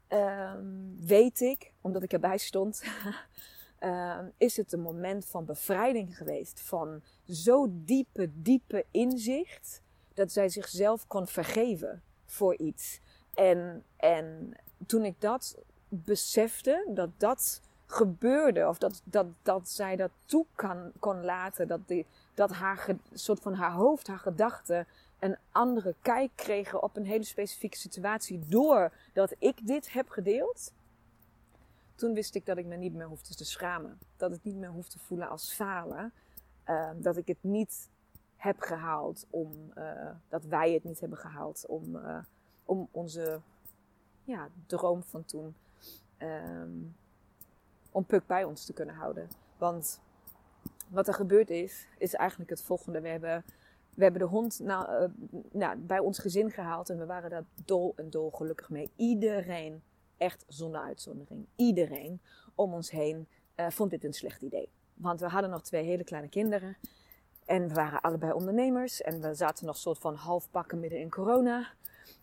ehm, 0.08 0.66
weet 1.00 1.40
ik, 1.40 1.72
omdat 1.80 2.02
ik 2.02 2.12
erbij 2.12 2.38
stond, 2.38 2.82
ehm, 3.78 4.28
is 4.36 4.56
het 4.56 4.72
een 4.72 4.80
moment 4.80 5.26
van 5.26 5.44
bevrijding 5.44 6.16
geweest. 6.16 6.60
Van 6.60 7.02
zo 7.28 7.66
diepe, 7.70 8.30
diepe 8.32 8.84
inzicht 8.90 9.82
dat 10.14 10.32
zij 10.32 10.48
zichzelf 10.48 11.06
kon 11.06 11.26
vergeven 11.26 12.02
voor 12.24 12.56
iets. 12.56 13.00
En, 13.34 13.84
en 13.96 14.56
toen 14.86 15.04
ik 15.04 15.20
dat 15.20 15.56
besefte, 15.88 16.90
dat 16.94 17.10
dat 17.16 17.60
gebeurde, 17.86 18.68
of 18.68 18.78
dat, 18.78 19.02
dat, 19.04 19.26
dat 19.42 19.68
zij 19.68 19.96
dat 19.96 20.10
toe 20.24 20.46
kan, 20.54 20.92
kon 20.98 21.24
laten, 21.24 21.68
dat, 21.68 21.88
die, 21.88 22.06
dat 22.34 22.52
haar 22.52 22.86
soort 23.12 23.40
van 23.40 23.54
haar 23.54 23.72
hoofd, 23.72 24.06
haar 24.06 24.18
gedachten 24.18 24.86
een 25.24 25.36
andere 25.50 25.94
kijk 26.02 26.30
kregen 26.34 26.82
op 26.82 26.96
een 26.96 27.06
hele 27.06 27.24
specifieke 27.24 27.76
situatie 27.76 28.46
doordat 28.48 29.34
ik 29.38 29.66
dit 29.66 29.92
heb 29.92 30.08
gedeeld. 30.08 30.72
Toen 31.94 32.14
wist 32.14 32.34
ik 32.34 32.46
dat 32.46 32.56
ik 32.56 32.66
me 32.66 32.76
niet 32.76 32.94
meer 32.94 33.06
hoefde 33.06 33.34
te 33.34 33.44
schamen. 33.44 33.98
Dat 34.16 34.30
het 34.30 34.44
niet 34.44 34.56
meer 34.56 34.70
hoefde 34.70 34.90
te 34.90 35.04
voelen 35.04 35.28
als 35.28 35.52
falen. 35.52 36.12
Ehm, 36.64 37.00
dat 37.00 37.16
ik 37.16 37.26
het 37.26 37.36
niet 37.40 37.88
heb 38.36 38.60
gehaald 38.60 39.26
om, 39.30 39.50
uh, 39.78 40.10
dat 40.28 40.44
wij 40.44 40.72
het 40.72 40.84
niet 40.84 41.00
hebben 41.00 41.18
gehaald 41.18 41.66
om, 41.68 41.96
uh, 41.96 42.18
om 42.64 42.88
onze 42.90 43.40
ja, 44.24 44.48
droom 44.66 45.02
van 45.02 45.24
toen, 45.24 45.54
um, 46.18 46.96
om 47.90 48.04
Puk 48.04 48.26
bij 48.26 48.44
ons 48.44 48.64
te 48.64 48.72
kunnen 48.72 48.94
houden. 48.94 49.28
Want 49.58 50.00
wat 50.88 51.08
er 51.08 51.14
gebeurd 51.14 51.50
is, 51.50 51.86
is 51.98 52.14
eigenlijk 52.14 52.50
het 52.50 52.62
volgende. 52.62 53.00
We 53.00 53.08
hebben, 53.08 53.44
we 53.94 54.02
hebben 54.02 54.20
de 54.20 54.26
hond 54.26 54.60
uh, 54.60 55.04
nou, 55.52 55.76
bij 55.76 55.98
ons 55.98 56.18
gezin 56.18 56.50
gehaald 56.50 56.90
en 56.90 56.98
we 56.98 57.06
waren 57.06 57.30
daar 57.30 57.44
dol 57.64 57.92
en 57.96 58.10
dol 58.10 58.30
gelukkig 58.30 58.70
mee. 58.70 58.90
Iedereen, 58.96 59.82
echt 60.16 60.44
zonder 60.48 60.80
uitzondering, 60.80 61.46
iedereen 61.56 62.20
om 62.54 62.72
ons 62.72 62.90
heen 62.90 63.28
vond 63.56 63.90
dit 63.90 64.04
een 64.04 64.12
slecht 64.12 64.42
idee. 64.42 64.68
Want 64.94 65.20
we 65.20 65.26
hadden 65.26 65.50
nog 65.50 65.62
twee 65.62 65.84
hele 65.84 66.04
kleine 66.04 66.28
kinderen. 66.28 66.76
En 67.44 67.68
we 67.68 67.74
waren 67.74 68.00
allebei 68.00 68.32
ondernemers. 68.32 69.02
En 69.02 69.20
we 69.20 69.34
zaten 69.34 69.66
nog 69.66 69.76
soort 69.76 69.98
van 69.98 70.14
half 70.14 70.50
pakken 70.50 70.80
midden 70.80 70.98
in 70.98 71.10
corona. 71.10 71.68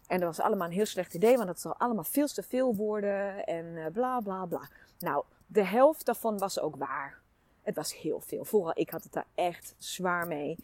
En 0.08 0.20
dat 0.20 0.36
was 0.36 0.46
allemaal 0.46 0.68
een 0.68 0.74
heel 0.74 0.86
slecht 0.86 1.14
idee, 1.14 1.38
want 1.38 1.50
het 1.50 1.60
zou 1.60 1.76
allemaal 1.78 2.04
veel 2.04 2.28
te 2.28 2.44
veel 2.44 2.76
worden. 2.76 3.46
En 3.46 3.66
uh, 3.66 3.86
bla 3.94 4.20
bla 4.20 4.46
bla. 4.46 4.70
Nou, 5.00 5.24
de 5.48 5.64
helft 5.64 6.06
daarvan 6.06 6.38
was 6.38 6.60
ook 6.60 6.76
waar. 6.76 7.20
Het 7.62 7.76
was 7.76 7.96
heel 7.96 8.20
veel. 8.20 8.46
Vooral 8.46 8.72
ik 8.74 8.90
had 8.90 9.04
het 9.04 9.14
daar 9.14 9.28
echt 9.36 9.76
zwaar 9.78 10.28
mee. 10.28 10.58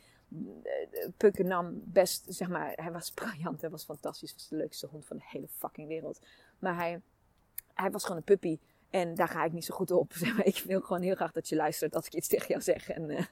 Pukke 1.18 1.44
nam 1.44 1.82
best, 1.86 2.26
zeg 2.28 2.50
maar, 2.50 2.74
hij 2.76 2.92
was 2.92 3.12
briljant. 3.22 3.62
Hij 3.62 3.70
was 3.70 3.84
fantastisch. 3.84 4.34
Was 4.34 4.48
de 4.48 4.56
leukste 4.56 4.88
hond 4.88 5.06
van 5.06 5.18
de 5.18 5.24
hele 5.26 5.48
fucking 5.48 5.88
wereld. 5.88 6.20
Maar 6.60 6.76
hij, 6.76 7.02
hij 7.74 7.92
was 7.92 8.02
gewoon 8.02 8.18
een 8.18 8.24
puppy. 8.24 8.60
En 8.90 9.16
daar 9.16 9.28
ga 9.28 9.44
ik 9.44 9.52
niet 9.52 9.66
zo 9.66 9.76
goed 9.76 9.92
op. 9.92 10.14
Ik 10.44 10.64
wil 10.66 10.82
gewoon 10.82 11.02
heel 11.02 11.16
graag 11.16 11.32
dat 11.32 11.50
je 11.50 11.56
luistert 11.56 11.96
als 11.96 12.06
ik 12.06 12.14
iets 12.14 12.28
tegen 12.28 12.48
jou 12.48 12.62
zeg. 12.62 12.90
En, 12.90 13.10
uh, 13.10 13.26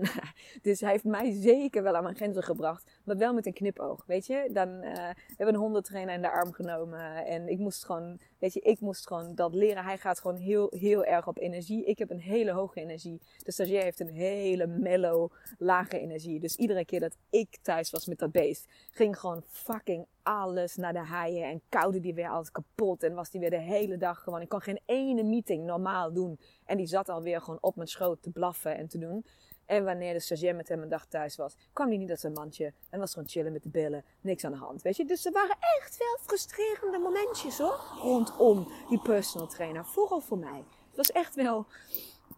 dus 0.62 0.80
hij 0.80 0.90
heeft 0.90 1.04
mij 1.04 1.32
zeker 1.32 1.82
wel 1.82 1.96
aan 1.96 2.02
mijn 2.02 2.16
grenzen 2.16 2.42
gebracht. 2.42 2.90
Maar 3.04 3.16
wel 3.16 3.34
met 3.34 3.46
een 3.46 3.52
knipoog. 3.52 4.04
Weet 4.06 4.26
je, 4.26 4.48
dan 4.52 4.68
uh, 4.68 4.92
we 4.92 5.34
hebben 5.36 5.54
een 5.54 5.60
hondentrainer 5.60 6.14
in 6.14 6.22
de 6.22 6.30
arm 6.30 6.52
genomen. 6.52 7.26
En 7.26 7.48
ik 7.48 7.58
moest 7.58 7.84
gewoon, 7.84 8.20
weet 8.42 8.52
je, 8.52 8.60
ik 8.60 8.80
moest 8.80 9.06
gewoon 9.06 9.34
dat 9.34 9.54
leren. 9.54 9.84
Hij 9.84 9.98
gaat 9.98 10.20
gewoon 10.20 10.36
heel, 10.36 10.72
heel 10.78 11.04
erg 11.04 11.26
op 11.26 11.38
energie. 11.38 11.84
Ik 11.84 11.98
heb 11.98 12.10
een 12.10 12.20
hele 12.20 12.50
hoge 12.50 12.80
energie. 12.80 13.20
De 13.38 13.52
stagiair 13.52 13.82
heeft 13.82 14.00
een 14.00 14.14
hele 14.14 14.66
mellow, 14.66 15.32
lage 15.58 15.98
energie. 15.98 16.40
Dus 16.40 16.56
iedere 16.56 16.84
keer 16.84 17.00
dat 17.00 17.16
ik 17.30 17.58
thuis 17.62 17.90
was 17.90 18.06
met 18.06 18.18
dat 18.18 18.32
beest, 18.32 18.66
ging 18.90 19.18
gewoon 19.18 19.42
fucking 19.46 20.06
alles 20.22 20.76
naar 20.76 20.92
de 20.92 20.98
haaien 20.98 21.48
en 21.48 21.62
koude 21.68 22.00
die 22.00 22.14
weer 22.14 22.28
alles 22.28 22.50
kapot. 22.50 23.02
En 23.02 23.14
was 23.14 23.30
die 23.30 23.40
weer 23.40 23.50
de 23.50 23.60
hele 23.60 23.96
dag 23.96 24.22
gewoon. 24.22 24.40
Ik 24.40 24.48
kon 24.48 24.60
geen 24.60 24.80
ene 24.86 25.22
meeting 25.22 25.64
normaal 25.64 26.12
doen. 26.12 26.38
En 26.64 26.76
die 26.76 26.86
zat 26.86 27.08
alweer 27.08 27.40
gewoon 27.40 27.62
op 27.62 27.76
mijn 27.76 27.88
schoot 27.88 28.22
te 28.22 28.30
blaffen 28.30 28.76
en 28.76 28.88
te 28.88 28.98
doen. 28.98 29.24
En 29.72 29.84
wanneer 29.84 30.12
de 30.12 30.20
stagiair 30.20 30.54
met 30.54 30.68
hem 30.68 30.82
een 30.82 30.88
dag 30.88 31.06
thuis 31.06 31.36
was, 31.36 31.56
kwam 31.72 31.88
hij 31.88 31.96
niet 31.96 32.10
uit 32.10 32.20
zijn 32.20 32.32
mandje. 32.32 32.72
En 32.90 32.98
was 32.98 33.12
gewoon 33.12 33.28
chillen 33.28 33.52
met 33.52 33.62
de 33.62 33.68
billen. 33.68 34.04
Niks 34.20 34.44
aan 34.44 34.52
de 34.52 34.58
hand, 34.58 34.82
weet 34.82 34.96
je. 34.96 35.04
Dus 35.04 35.26
er 35.26 35.32
waren 35.32 35.56
echt 35.78 35.96
wel 35.96 36.16
frustrerende 36.20 36.98
momentjes 36.98 37.58
hoor. 37.58 37.80
Rondom 38.00 38.72
die 38.88 39.00
personal 39.00 39.48
trainer. 39.48 39.84
Vooral 39.84 40.20
voor 40.20 40.38
mij. 40.38 40.64
Het 40.88 40.96
was 40.96 41.10
echt 41.10 41.34
wel, 41.34 41.66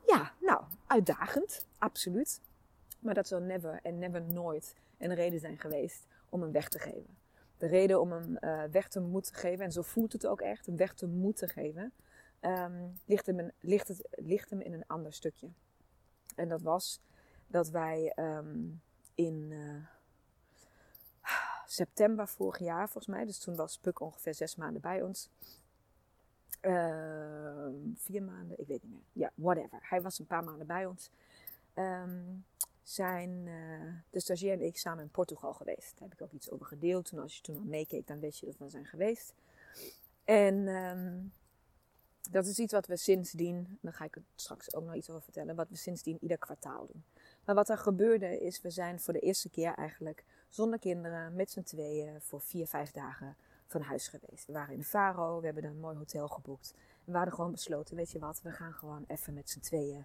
ja, 0.07 0.33
nou, 0.41 0.63
uitdagend. 0.87 1.67
Absoluut. 1.79 2.41
Maar 2.99 3.15
dat 3.15 3.29
zou 3.29 3.43
never 3.43 3.81
en 3.83 3.99
never 3.99 4.23
nooit 4.23 4.75
een 4.99 5.15
reden 5.15 5.41
zijn 5.41 5.59
geweest 5.59 6.07
om 6.29 6.43
hem 6.43 6.53
weg 6.53 6.69
te 6.69 6.79
geven 6.79 7.17
de 7.57 7.67
reden 7.67 8.01
om 8.01 8.13
hem 8.13 8.37
uh, 8.41 8.63
weg 8.71 8.89
te 8.89 9.01
moeten 9.01 9.35
geven, 9.35 9.65
en 9.65 9.73
zo 9.73 9.83
voelt 9.83 10.13
het 10.13 10.27
ook 10.27 10.41
echt, 10.41 10.67
hem 10.67 10.77
weg 10.77 10.95
te 10.95 11.07
moeten 11.07 11.49
geven, 11.49 11.93
um, 12.41 12.99
ligt, 13.05 13.31
ligt, 13.61 13.89
het, 13.89 14.09
ligt 14.11 14.51
hem 14.51 14.61
in 14.61 14.73
een 14.73 14.85
ander 14.87 15.13
stukje. 15.13 15.49
En 16.35 16.49
dat 16.49 16.63
was 16.63 17.01
dat 17.47 17.69
wij 17.69 18.13
um, 18.17 18.83
in 19.15 19.51
uh, 19.51 19.87
september 21.67 22.29
vorig 22.29 22.59
jaar, 22.59 22.89
volgens 22.89 23.15
mij, 23.15 23.25
dus 23.25 23.39
toen 23.39 23.57
was 23.57 23.79
Puk 23.79 24.01
ongeveer 24.01 24.35
zes 24.35 24.57
maanden 24.57 24.81
bij 24.81 25.03
ons. 25.03 25.29
Uh, 26.63 27.69
vier 27.95 28.23
maanden, 28.23 28.61
ik 28.61 28.67
weet 28.67 28.83
niet 28.83 28.93
meer. 28.93 29.05
Ja, 29.13 29.31
whatever. 29.35 29.79
Hij 29.83 30.03
was 30.03 30.19
een 30.19 30.27
paar 30.27 30.45
maanden 30.45 30.67
bij 30.67 30.87
ons. 30.87 31.11
Um, 31.75 32.45
zijn 32.83 33.31
uh, 33.47 33.95
de 34.11 34.21
stagiair 34.21 34.59
en 34.59 34.67
ik 34.67 34.79
samen 34.79 35.03
in 35.05 35.11
Portugal 35.11 35.55
geweest. 35.55 35.99
Daar 35.99 36.09
heb 36.09 36.19
ik 36.19 36.23
ook 36.23 36.33
iets 36.33 36.51
over 36.51 36.67
gedeeld. 36.67 37.05
Toen, 37.05 37.19
als 37.19 37.37
je 37.37 37.43
toen 37.43 37.57
al 37.57 37.65
meekeek, 37.65 38.07
dan 38.07 38.21
wist 38.21 38.41
je 38.41 38.47
dat 38.47 38.57
we 38.59 38.69
zijn 38.69 38.87
geweest. 38.87 39.35
En 40.25 41.33
dat 42.31 42.47
is 42.47 42.59
iets 42.59 42.73
wat 42.73 42.87
we 42.87 42.97
sindsdien, 42.97 43.79
daar 43.81 43.93
ga 43.93 44.05
ik 44.05 44.15
het 44.15 44.25
straks 44.35 44.75
ook 44.75 44.85
nog 44.85 44.95
iets 44.95 45.11
over 45.11 45.23
vertellen, 45.23 45.55
wat 45.55 45.69
we 45.69 45.77
sindsdien 45.77 46.19
ieder 46.21 46.39
kwartaal 46.39 46.87
doen. 46.87 47.05
Maar 47.45 47.55
wat 47.55 47.69
er 47.69 47.79
gebeurde 47.79 48.41
is, 48.41 48.61
we 48.61 48.71
zijn 48.71 49.01
voor 49.01 49.13
de 49.13 49.21
eerste 49.21 49.51
keer 49.51 49.75
eigenlijk 49.75 50.25
zonder 50.49 50.79
kinderen, 50.79 51.35
met 51.35 51.51
z'n 51.51 51.63
tweeën, 51.63 52.21
voor 52.21 52.41
vier, 52.41 52.67
vijf 52.67 52.91
dagen 52.91 53.37
van 53.67 53.81
huis 53.81 54.09
geweest. 54.09 54.47
We 54.47 54.53
waren 54.53 54.75
in 54.75 54.85
Faro, 54.85 55.41
we 55.41 55.47
hebben 55.47 55.65
een 55.65 55.81
mooi 55.81 55.97
hotel 55.97 56.29
geboekt. 56.29 56.75
We 57.05 57.17
hadden 57.17 57.35
gewoon 57.35 57.51
besloten, 57.51 57.97
weet 57.97 58.11
je 58.11 58.19
wat, 58.19 58.43
we 58.43 58.51
gaan 58.51 58.73
gewoon 58.73 59.05
even 59.07 59.35
met 59.35 59.51
z'n 59.51 59.61
tweeën 59.61 60.05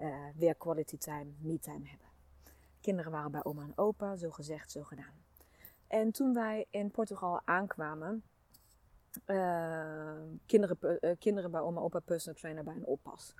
uh, 0.00 0.14
weer 0.36 0.54
quality 0.54 0.96
time, 0.96 1.30
me 1.38 1.58
time 1.58 1.88
hebben. 1.88 2.08
Kinderen 2.80 3.12
waren 3.12 3.30
bij 3.30 3.44
oma 3.44 3.62
en 3.62 3.78
opa, 3.78 4.16
zo 4.16 4.30
gezegd, 4.30 4.70
zo 4.70 4.82
gedaan. 4.82 5.24
En 5.86 6.12
toen 6.12 6.34
wij 6.34 6.66
in 6.70 6.90
Portugal 6.90 7.40
aankwamen, 7.44 8.22
uh, 9.26 10.12
kinderen, 10.46 10.98
uh, 11.00 11.10
kinderen 11.18 11.50
bij 11.50 11.60
oma 11.60 11.78
en 11.78 11.84
opa, 11.86 12.00
personal 12.00 12.38
trainer 12.38 12.64
bij 12.64 12.74
een 12.74 12.86
oppas. 12.86 13.34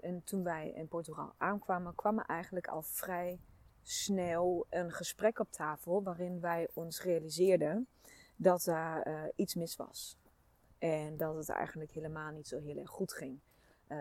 En 0.00 0.24
toen 0.24 0.42
wij 0.42 0.70
in 0.70 0.88
Portugal 0.88 1.32
aankwamen, 1.36 1.94
kwam 1.94 2.18
er 2.18 2.24
eigenlijk 2.24 2.68
al 2.68 2.82
vrij 2.82 3.40
snel 3.82 4.66
een 4.70 4.92
gesprek 4.92 5.38
op 5.38 5.50
tafel 5.52 6.02
waarin 6.02 6.40
wij 6.40 6.68
ons 6.74 7.02
realiseerden 7.02 7.88
dat 8.36 8.64
daar 8.64 9.08
uh, 9.08 9.22
iets 9.36 9.54
mis 9.54 9.76
was. 9.76 10.16
En 10.78 11.16
dat 11.16 11.36
het 11.36 11.48
eigenlijk 11.48 11.90
helemaal 11.90 12.32
niet 12.32 12.48
zo 12.48 12.58
heel 12.58 12.76
erg 12.76 12.90
goed 12.90 13.12
ging 13.12 13.40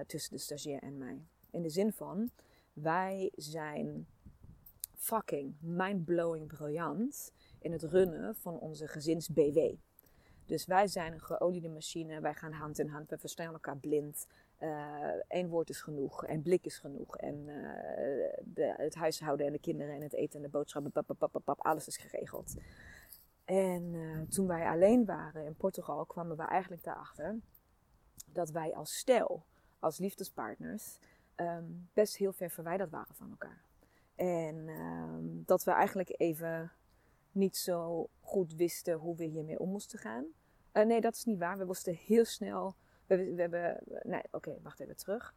tussen 0.08 0.32
de 0.32 0.38
stagiair 0.38 0.82
en 0.82 0.98
mij. 0.98 1.22
In 1.52 1.62
de 1.62 1.70
zin 1.70 1.94
van, 1.94 2.32
wij 2.74 3.32
zijn 3.36 4.08
fucking 4.96 5.56
mindblowing 5.60 6.48
briljant 6.48 7.32
in 7.60 7.72
het 7.72 7.84
runnen 7.84 8.36
van 8.36 8.60
onze 8.60 8.88
gezins-BW. 8.88 9.60
Dus 10.46 10.66
wij 10.66 10.88
zijn 10.88 11.14
een 11.14 11.22
geoliede 11.22 11.70
machine, 11.70 12.22
wij 12.22 12.34
gaan 12.34 12.52
hand 12.52 12.80
in 12.80 12.88
hand, 12.88 13.10
we 13.10 13.18
verstaan 13.18 13.54
elkaar 13.54 13.78
blind. 13.78 14.28
Eén 15.28 15.46
uh, 15.46 15.52
woord 15.52 15.70
is 15.70 15.82
genoeg 15.82 16.26
en 16.26 16.42
blik 16.42 16.66
is 16.66 16.78
genoeg. 16.78 17.18
En 17.18 17.36
uh, 17.48 17.54
de, 18.44 18.74
het 18.78 18.96
huishouden 18.96 19.46
en 19.46 19.52
de 19.52 19.60
kinderen 19.60 19.96
en 19.96 20.02
het 20.02 20.14
eten 20.14 20.36
en 20.36 20.42
de 20.42 20.50
boodschappen, 20.50 20.92
pap, 20.92 21.06
pap, 21.06 21.32
pap, 21.32 21.44
pap 21.44 21.66
alles 21.66 21.88
is 21.88 21.98
geregeld. 21.98 22.56
En 23.46 23.94
uh, 23.94 24.22
toen 24.22 24.48
wij 24.48 24.68
alleen 24.68 25.06
waren 25.06 25.46
in 25.46 25.56
Portugal, 25.56 26.06
kwamen 26.06 26.38
we 26.38 26.44
eigenlijk 26.44 26.84
daarachter 26.84 27.40
dat 28.34 28.50
wij 28.50 28.76
als 28.76 28.98
stel, 28.98 29.46
als 29.80 29.98
liefdespartners, 29.98 30.98
um, 31.36 31.90
best 31.94 32.18
heel 32.18 32.34
ver 32.34 32.50
verwijderd 32.50 32.90
waren 32.90 33.16
van 33.16 33.30
elkaar. 33.30 33.64
En 34.16 34.68
um, 34.68 35.44
dat 35.46 35.64
we 35.64 35.72
eigenlijk 35.72 36.14
even 36.18 36.72
niet 37.32 37.58
zo 37.58 38.10
goed 38.20 38.54
wisten 38.54 38.94
hoe 38.94 39.16
we 39.16 39.24
hiermee 39.24 39.60
om 39.60 39.70
moesten 39.70 40.00
gaan. 40.00 40.26
Nee, 40.74 41.02
dat 41.02 41.16
is 41.16 41.24
niet 41.24 41.40
waar. 41.40 41.58
We 41.58 41.66
wisten 41.66 41.96
heel 41.96 42.26
snel. 42.26 42.76
We, 43.10 43.34
we 43.36 43.42
hebben. 43.42 43.78
Nee, 44.04 44.22
oké, 44.32 44.58
wacht 44.62 44.80
even 44.80 44.96
terug. 44.96 45.34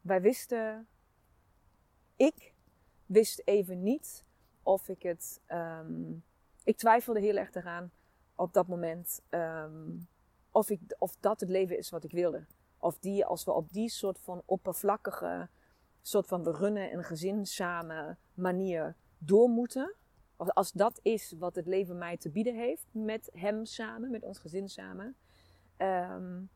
Wij 0.00 0.20
wisten. 0.20 0.86
Ik 2.16 2.54
wist 3.06 3.42
even 3.44 3.82
niet 3.82 4.24
of 4.62 4.88
ik 4.88 5.02
het. 5.02 5.40
Um, 5.48 6.24
ik 6.64 6.76
twijfelde 6.76 7.20
heel 7.20 7.36
erg 7.36 7.54
eraan 7.54 7.90
op 8.36 8.52
dat 8.52 8.66
moment. 8.66 9.22
Um, 9.30 10.08
of, 10.50 10.70
ik, 10.70 10.80
of 10.98 11.16
dat 11.20 11.40
het 11.40 11.48
leven 11.48 11.78
is 11.78 11.90
wat 11.90 12.04
ik 12.04 12.10
wilde. 12.10 12.46
Of 12.78 12.98
die, 12.98 13.24
als 13.24 13.44
we 13.44 13.52
op 13.52 13.72
die 13.72 13.88
soort 13.88 14.18
van 14.18 14.42
oppervlakkige, 14.44 15.48
soort 16.02 16.26
van 16.26 16.42
we 16.44 16.52
runnen 16.52 16.92
een 16.92 17.04
gezin 17.04 17.46
samen 17.46 18.18
manier 18.34 18.96
door 19.18 19.48
moeten. 19.48 19.94
Of 20.36 20.50
als 20.50 20.72
dat 20.72 21.00
is 21.02 21.34
wat 21.38 21.54
het 21.54 21.66
leven 21.66 21.98
mij 21.98 22.16
te 22.16 22.30
bieden 22.30 22.54
heeft 22.54 22.86
met 22.90 23.30
hem 23.32 23.64
samen, 23.64 24.10
met 24.10 24.22
ons 24.22 24.38
gezin 24.38 24.68
samen. 24.68 25.16
Um, 25.78 26.50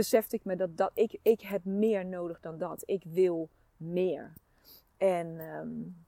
besefte 0.00 0.36
ik 0.36 0.44
me 0.44 0.56
dat, 0.56 0.76
dat 0.76 0.90
ik, 0.94 1.18
ik 1.22 1.40
heb 1.40 1.64
meer 1.64 2.06
nodig 2.06 2.40
dan 2.40 2.58
dat. 2.58 2.82
Ik 2.86 3.02
wil 3.04 3.48
meer. 3.76 4.32
En 4.96 5.40
um, 5.40 6.04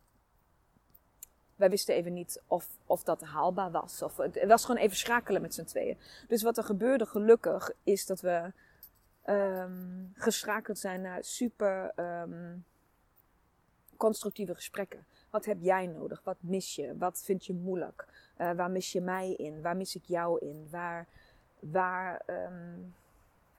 wij 1.56 1.70
wisten 1.70 1.94
even 1.94 2.12
niet 2.12 2.42
of, 2.46 2.68
of 2.86 3.02
dat 3.02 3.20
haalbaar 3.20 3.70
was. 3.70 4.02
Of, 4.02 4.16
het 4.16 4.44
was 4.46 4.64
gewoon 4.64 4.80
even 4.80 4.96
schakelen 4.96 5.42
met 5.42 5.54
z'n 5.54 5.64
tweeën. 5.64 5.98
Dus 6.28 6.42
wat 6.42 6.56
er 6.56 6.64
gebeurde 6.64 7.06
gelukkig 7.06 7.70
is 7.82 8.06
dat 8.06 8.20
we 8.20 8.52
um, 9.26 10.12
geschakeld 10.14 10.78
zijn 10.78 11.00
naar 11.00 11.24
super 11.24 11.92
um, 11.96 12.64
constructieve 13.96 14.54
gesprekken. 14.54 15.04
Wat 15.30 15.44
heb 15.44 15.58
jij 15.60 15.86
nodig? 15.86 16.20
Wat 16.24 16.36
mis 16.40 16.74
je? 16.74 16.96
Wat 16.98 17.22
vind 17.24 17.46
je 17.46 17.54
moeilijk? 17.54 18.06
Uh, 18.38 18.52
waar 18.52 18.70
mis 18.70 18.92
je 18.92 19.00
mij 19.00 19.32
in? 19.32 19.62
Waar 19.62 19.76
mis 19.76 19.96
ik 19.96 20.04
jou 20.04 20.46
in? 20.46 20.68
Waar, 20.70 21.06
waar, 21.58 22.22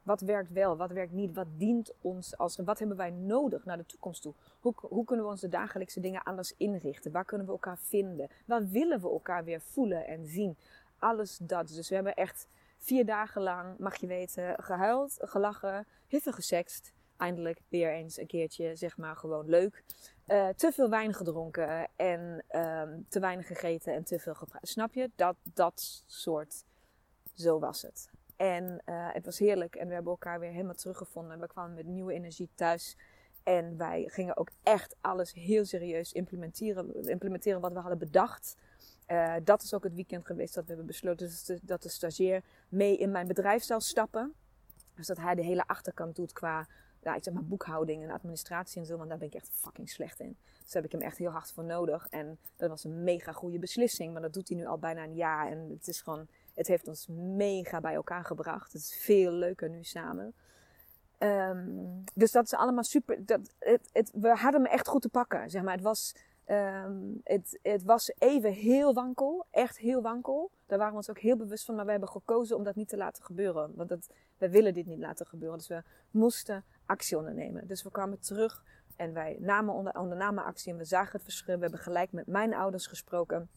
wat 0.03 0.21
werkt 0.21 0.51
wel? 0.51 0.77
Wat 0.77 0.91
werkt 0.91 1.11
niet? 1.11 1.33
Wat 1.33 1.47
dient 1.57 1.91
ons 2.01 2.37
als. 2.37 2.57
Wat 2.57 2.79
hebben 2.79 2.97
wij 2.97 3.11
nodig 3.11 3.65
naar 3.65 3.77
de 3.77 3.85
toekomst 3.85 4.21
toe? 4.21 4.33
Hoe, 4.59 4.73
hoe 4.75 5.05
kunnen 5.05 5.25
we 5.25 5.31
onze 5.31 5.49
dagelijkse 5.49 5.99
dingen 5.99 6.23
anders 6.23 6.53
inrichten? 6.57 7.11
Waar 7.11 7.25
kunnen 7.25 7.47
we 7.47 7.53
elkaar 7.53 7.77
vinden? 7.77 8.29
Waar 8.45 8.67
willen 8.67 9.01
we 9.01 9.09
elkaar 9.09 9.43
weer 9.43 9.61
voelen 9.61 10.07
en 10.07 10.25
zien? 10.25 10.57
Alles 10.99 11.37
dat. 11.37 11.67
Dus 11.67 11.89
we 11.89 11.95
hebben 11.95 12.15
echt 12.15 12.47
vier 12.77 13.05
dagen 13.05 13.41
lang, 13.41 13.77
mag 13.77 13.95
je 13.95 14.07
weten, 14.07 14.63
gehuild, 14.63 15.17
gelachen, 15.21 15.85
veel 16.07 16.33
gesext. 16.33 16.93
Eindelijk 17.17 17.61
weer 17.67 17.91
eens 17.91 18.17
een 18.17 18.27
keertje, 18.27 18.75
zeg 18.75 18.97
maar, 18.97 19.15
gewoon 19.15 19.49
leuk. 19.49 19.83
Uh, 20.27 20.47
te 20.49 20.71
veel 20.71 20.89
wijn 20.89 21.13
gedronken 21.13 21.87
en 21.95 22.43
um, 22.51 23.05
te 23.09 23.19
weinig 23.19 23.47
gegeten 23.47 23.93
en 23.93 24.03
te 24.03 24.19
veel 24.19 24.35
gepraat. 24.35 24.67
Snap 24.67 24.93
je? 24.93 25.09
Dat, 25.15 25.35
dat 25.53 26.03
soort. 26.05 26.63
Zo 27.33 27.59
was 27.59 27.81
het. 27.81 28.09
En 28.35 28.63
uh, 28.63 29.13
het 29.13 29.25
was 29.25 29.39
heerlijk 29.39 29.75
en 29.75 29.87
we 29.87 29.93
hebben 29.93 30.11
elkaar 30.11 30.39
weer 30.39 30.51
helemaal 30.51 30.73
teruggevonden. 30.73 31.39
We 31.39 31.47
kwamen 31.47 31.75
met 31.75 31.85
nieuwe 31.85 32.13
energie 32.13 32.49
thuis. 32.55 32.97
En 33.43 33.77
wij 33.77 34.03
gingen 34.07 34.37
ook 34.37 34.49
echt 34.63 34.95
alles 35.01 35.33
heel 35.33 35.65
serieus 35.65 36.11
implementeren, 36.11 37.03
implementeren 37.03 37.61
wat 37.61 37.73
we 37.73 37.79
hadden 37.79 37.97
bedacht. 37.97 38.57
Uh, 39.07 39.35
dat 39.43 39.63
is 39.63 39.73
ook 39.73 39.83
het 39.83 39.93
weekend 39.93 40.25
geweest 40.25 40.53
dat 40.53 40.63
we 40.63 40.69
hebben 40.69 40.87
besloten 40.87 41.29
dat 41.61 41.81
de 41.81 41.89
stagiair 41.89 42.43
mee 42.69 42.97
in 42.97 43.11
mijn 43.11 43.27
bedrijf 43.27 43.63
zou 43.63 43.81
stappen. 43.81 44.33
Dus 44.95 45.07
dat 45.07 45.17
hij 45.17 45.35
de 45.35 45.43
hele 45.43 45.67
achterkant 45.67 46.15
doet 46.15 46.33
qua 46.33 46.67
ik 47.11 47.23
zeg 47.23 47.33
maar 47.33 47.45
boekhouding 47.45 48.03
en 48.03 48.11
administratie 48.11 48.81
en 48.81 48.87
zo. 48.87 48.97
Want 48.97 49.09
daar 49.09 49.17
ben 49.17 49.27
ik 49.27 49.33
echt 49.33 49.49
fucking 49.53 49.89
slecht 49.89 50.19
in. 50.19 50.37
Dus 50.61 50.71
daar 50.71 50.81
heb 50.81 50.91
ik 50.91 50.99
hem 50.99 51.07
echt 51.07 51.17
heel 51.17 51.29
hard 51.29 51.51
voor 51.51 51.63
nodig. 51.63 52.07
En 52.09 52.37
dat 52.55 52.69
was 52.69 52.83
een 52.83 53.03
mega 53.03 53.31
goede 53.31 53.59
beslissing. 53.59 54.13
Maar 54.13 54.21
dat 54.21 54.33
doet 54.33 54.47
hij 54.47 54.57
nu 54.57 54.65
al 54.65 54.77
bijna 54.77 55.03
een 55.03 55.15
jaar. 55.15 55.47
En 55.47 55.69
het 55.69 55.87
is 55.87 56.01
gewoon, 56.01 56.27
het 56.53 56.67
heeft 56.67 56.87
ons 56.87 57.07
mega 57.11 57.79
bij 57.79 57.93
elkaar 57.93 58.25
gebracht. 58.25 58.73
Het 58.73 58.81
is 58.81 58.95
veel 58.95 59.31
leuker 59.31 59.69
nu 59.69 59.83
samen. 59.83 60.33
Um, 61.19 62.03
dus 62.13 62.31
dat 62.31 62.45
is 62.45 62.53
allemaal 62.53 62.83
super. 62.83 63.25
Dat, 63.25 63.55
het, 63.91 64.11
we 64.13 64.29
hadden 64.29 64.61
hem 64.61 64.71
echt 64.71 64.87
goed 64.87 65.01
te 65.01 65.09
pakken. 65.09 65.49
Zeg 65.49 65.63
maar. 65.63 65.73
Het 65.73 65.83
was 65.83 66.15
Um, 66.47 67.21
het, 67.23 67.59
het, 67.61 67.83
was 67.83 68.13
even 68.17 68.51
heel 68.51 68.93
wankel, 68.93 69.45
echt 69.51 69.77
heel 69.77 70.01
wankel. 70.01 70.51
Daar 70.65 70.77
waren 70.77 70.93
we 70.93 70.99
ons 70.99 71.09
ook 71.09 71.19
heel 71.19 71.37
bewust 71.37 71.65
van, 71.65 71.75
maar 71.75 71.85
we 71.85 71.91
hebben 71.91 72.09
gekozen 72.09 72.55
om 72.55 72.63
dat 72.63 72.75
niet 72.75 72.89
te 72.89 72.97
laten 72.97 73.23
gebeuren. 73.23 73.71
Want 73.75 73.89
dat, 73.89 74.09
we 74.37 74.49
willen 74.49 74.73
dit 74.73 74.85
niet 74.85 74.99
laten 74.99 75.25
gebeuren. 75.25 75.57
Dus 75.57 75.67
we 75.67 75.83
moesten 76.11 76.63
actie 76.85 77.17
ondernemen. 77.17 77.67
Dus 77.67 77.83
we 77.83 77.91
kwamen 77.91 78.19
terug 78.19 78.63
en 78.95 79.13
wij 79.13 79.37
namen 79.39 79.73
onder, 79.73 79.99
ondernamen 79.99 80.43
actie 80.43 80.71
en 80.71 80.77
we 80.77 80.85
zagen 80.85 81.11
het 81.11 81.23
verschil. 81.23 81.55
We 81.55 81.61
hebben 81.61 81.79
gelijk 81.79 82.11
met 82.11 82.27
mijn 82.27 82.53
ouders 82.53 82.87
gesproken. 82.87 83.49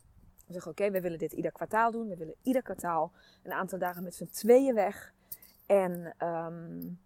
We 0.46 0.52
zeggen, 0.52 0.70
oké, 0.70 0.90
we 0.90 1.00
willen 1.00 1.18
dit 1.18 1.32
ieder 1.32 1.52
kwartaal 1.52 1.90
doen. 1.90 2.08
We 2.08 2.16
willen 2.16 2.34
ieder 2.42 2.62
kwartaal 2.62 3.12
een 3.42 3.52
aantal 3.52 3.78
dagen 3.78 4.02
met 4.02 4.14
z'n 4.14 4.28
tweeën 4.30 4.74
weg. 4.74 5.14
En 5.66 6.14
um, 6.26 6.98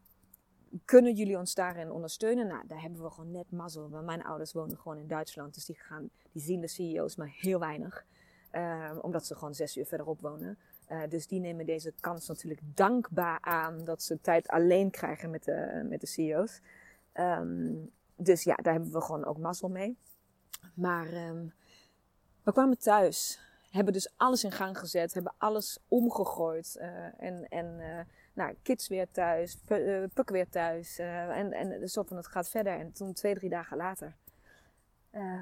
kunnen 0.85 1.15
jullie 1.15 1.39
ons 1.39 1.55
daarin 1.55 1.91
ondersteunen? 1.91 2.47
Nou, 2.47 2.67
daar 2.67 2.81
hebben 2.81 3.03
we 3.03 3.11
gewoon 3.11 3.31
net 3.31 3.51
mazzel. 3.51 3.91
Want 3.91 4.07
mijn 4.07 4.25
ouders 4.25 4.53
wonen 4.53 4.79
gewoon 4.79 4.99
in 4.99 5.07
Duitsland. 5.07 5.55
Dus 5.55 5.65
die, 5.65 5.77
gaan, 5.79 6.11
die 6.33 6.43
zien 6.43 6.61
de 6.61 6.69
CEO's 6.69 7.17
maar 7.17 7.33
heel 7.37 7.59
weinig. 7.59 8.05
Uh, 8.53 8.99
omdat 9.01 9.27
ze 9.27 9.35
gewoon 9.35 9.55
zes 9.55 9.77
uur 9.77 9.87
verderop 9.87 10.21
wonen. 10.21 10.59
Uh, 10.89 11.03
dus 11.09 11.27
die 11.27 11.41
nemen 11.41 11.67
deze 11.67 11.93
kans 12.01 12.29
natuurlijk 12.29 12.61
dankbaar 12.65 13.39
aan 13.41 13.85
dat 13.85 14.03
ze 14.03 14.21
tijd 14.21 14.49
alleen 14.49 14.91
krijgen 14.91 15.31
met 15.31 15.45
de, 15.45 15.87
met 15.89 16.01
de 16.01 16.07
CEO's. 16.07 16.61
Um, 17.15 17.91
dus 18.17 18.43
ja, 18.43 18.55
daar 18.55 18.73
hebben 18.73 18.93
we 18.93 19.01
gewoon 19.01 19.25
ook 19.25 19.39
mazzel 19.39 19.69
mee. 19.69 19.97
Maar 20.75 21.07
we 22.43 22.53
kwamen 22.53 22.79
thuis. 22.79 23.41
Hebben 23.71 23.93
dus 23.93 24.13
alles 24.17 24.45
in 24.45 24.53
gang 24.53 24.79
gezet. 24.79 25.15
Hebben 25.15 25.35
alles 25.39 25.79
omgegooid. 25.89 26.77
Uh, 26.81 27.23
en 27.23 27.49
en 27.49 27.79
uh, 27.79 28.01
nou, 28.33 28.55
kids 28.63 28.89
weer 28.89 29.11
thuis, 29.11 29.59
eh, 29.67 30.03
Puk 30.15 30.31
weer 30.31 30.49
thuis. 30.49 30.99
En, 30.99 31.53
en 31.53 31.89
soort 31.89 32.09
van 32.09 32.17
het 32.17 32.27
gaat 32.27 32.49
verder. 32.49 32.79
En 32.79 32.93
toen 32.93 33.13
twee, 33.13 33.35
drie 33.35 33.51
dagen 33.51 33.77
later 33.77 34.17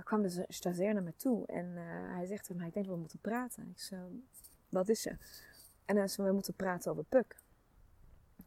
kwam 0.05 0.23
de 0.23 0.45
stagiair 0.49 0.95
naar 0.95 1.03
me 1.03 1.17
toe. 1.17 1.47
En 1.47 1.77
hij 2.17 2.27
zegt 2.27 2.51
ik 2.51 2.59
denk 2.59 2.75
dat 2.75 2.87
we 2.87 2.97
moeten 2.97 3.19
praten. 3.19 3.69
Ik 3.71 3.81
zei, 3.81 4.01
wat 4.69 4.89
is 4.89 5.07
er? 5.07 5.19
En 5.85 5.97
hij 5.97 6.09
zei, 6.09 6.27
we 6.27 6.33
moeten 6.33 6.55
praten 6.55 6.91
over 6.91 7.05
Puk. 7.05 7.37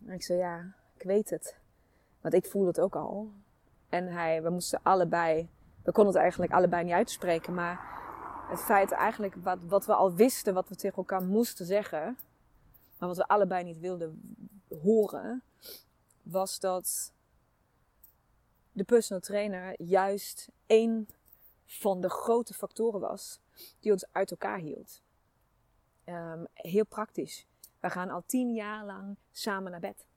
En 0.06 0.14
ik 0.14 0.24
zei, 0.24 0.40
ja, 0.40 0.74
ik 0.98 1.04
weet 1.04 1.30
het. 1.30 1.56
Want 2.22 2.34
ik 2.34 2.46
voelde 2.46 2.68
het 2.68 2.80
ook 2.80 2.96
al. 2.96 3.32
En 3.90 4.08
hij, 4.08 4.44
we 4.44 4.50
moesten 4.50 4.80
allebei, 4.84 5.50
we 5.84 5.92
konden 5.92 6.14
het 6.14 6.22
eigenlijk 6.22 6.52
allebei 6.52 6.84
niet 6.84 6.94
uitspreken. 6.94 7.54
Maar 7.54 8.01
het 8.52 8.62
feit 8.62 8.92
eigenlijk, 8.92 9.36
wat, 9.36 9.60
wat 9.64 9.86
we 9.86 9.94
al 9.94 10.14
wisten, 10.14 10.54
wat 10.54 10.70
we 10.70 10.76
tegen 10.76 10.98
elkaar 10.98 11.24
moesten 11.24 11.66
zeggen 11.66 12.18
maar 13.02 13.10
wat 13.10 13.18
we 13.18 13.28
allebei 13.28 13.64
niet 13.64 13.80
wilden 13.80 14.22
horen, 14.82 15.44
was 16.22 16.60
dat 16.60 17.14
de 18.72 18.84
personal 18.84 19.22
trainer 19.22 19.82
juist 19.82 20.50
een 20.68 21.08
van 21.66 22.02
de 22.02 22.10
grote 22.10 22.54
factoren 22.54 23.00
was 23.00 23.40
die 23.80 23.92
ons 23.92 24.06
uit 24.12 24.32
elkaar 24.32 24.58
hield. 24.58 25.02
Um, 26.06 26.48
heel 26.54 26.86
praktisch. 26.86 27.48
We 27.80 27.90
gaan 27.90 28.10
al 28.10 28.24
tien 28.26 28.54
jaar 28.54 28.86
lang 28.86 29.18
samen 29.32 29.72
naar 29.72 29.80
bed. 29.80 30.08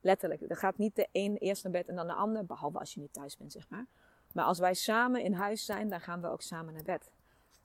Letterlijk. 0.00 0.50
Er 0.50 0.56
gaat 0.56 0.78
niet 0.78 0.96
de 0.96 1.08
een 1.12 1.36
eerst 1.36 1.62
naar 1.62 1.72
bed 1.72 1.88
en 1.88 1.96
dan 1.96 2.06
de 2.06 2.14
ander, 2.14 2.46
behalve 2.46 2.78
als 2.78 2.94
je 2.94 3.00
niet 3.00 3.12
thuis 3.12 3.36
bent, 3.36 3.52
zeg 3.52 3.68
maar. 3.68 3.86
Maar 4.32 4.44
als 4.44 4.58
wij 4.58 4.74
samen 4.74 5.22
in 5.22 5.32
huis 5.32 5.64
zijn, 5.64 5.88
dan 5.88 6.00
gaan 6.00 6.20
we 6.20 6.28
ook 6.28 6.42
samen 6.42 6.74
naar 6.74 6.82
bed. 6.82 7.10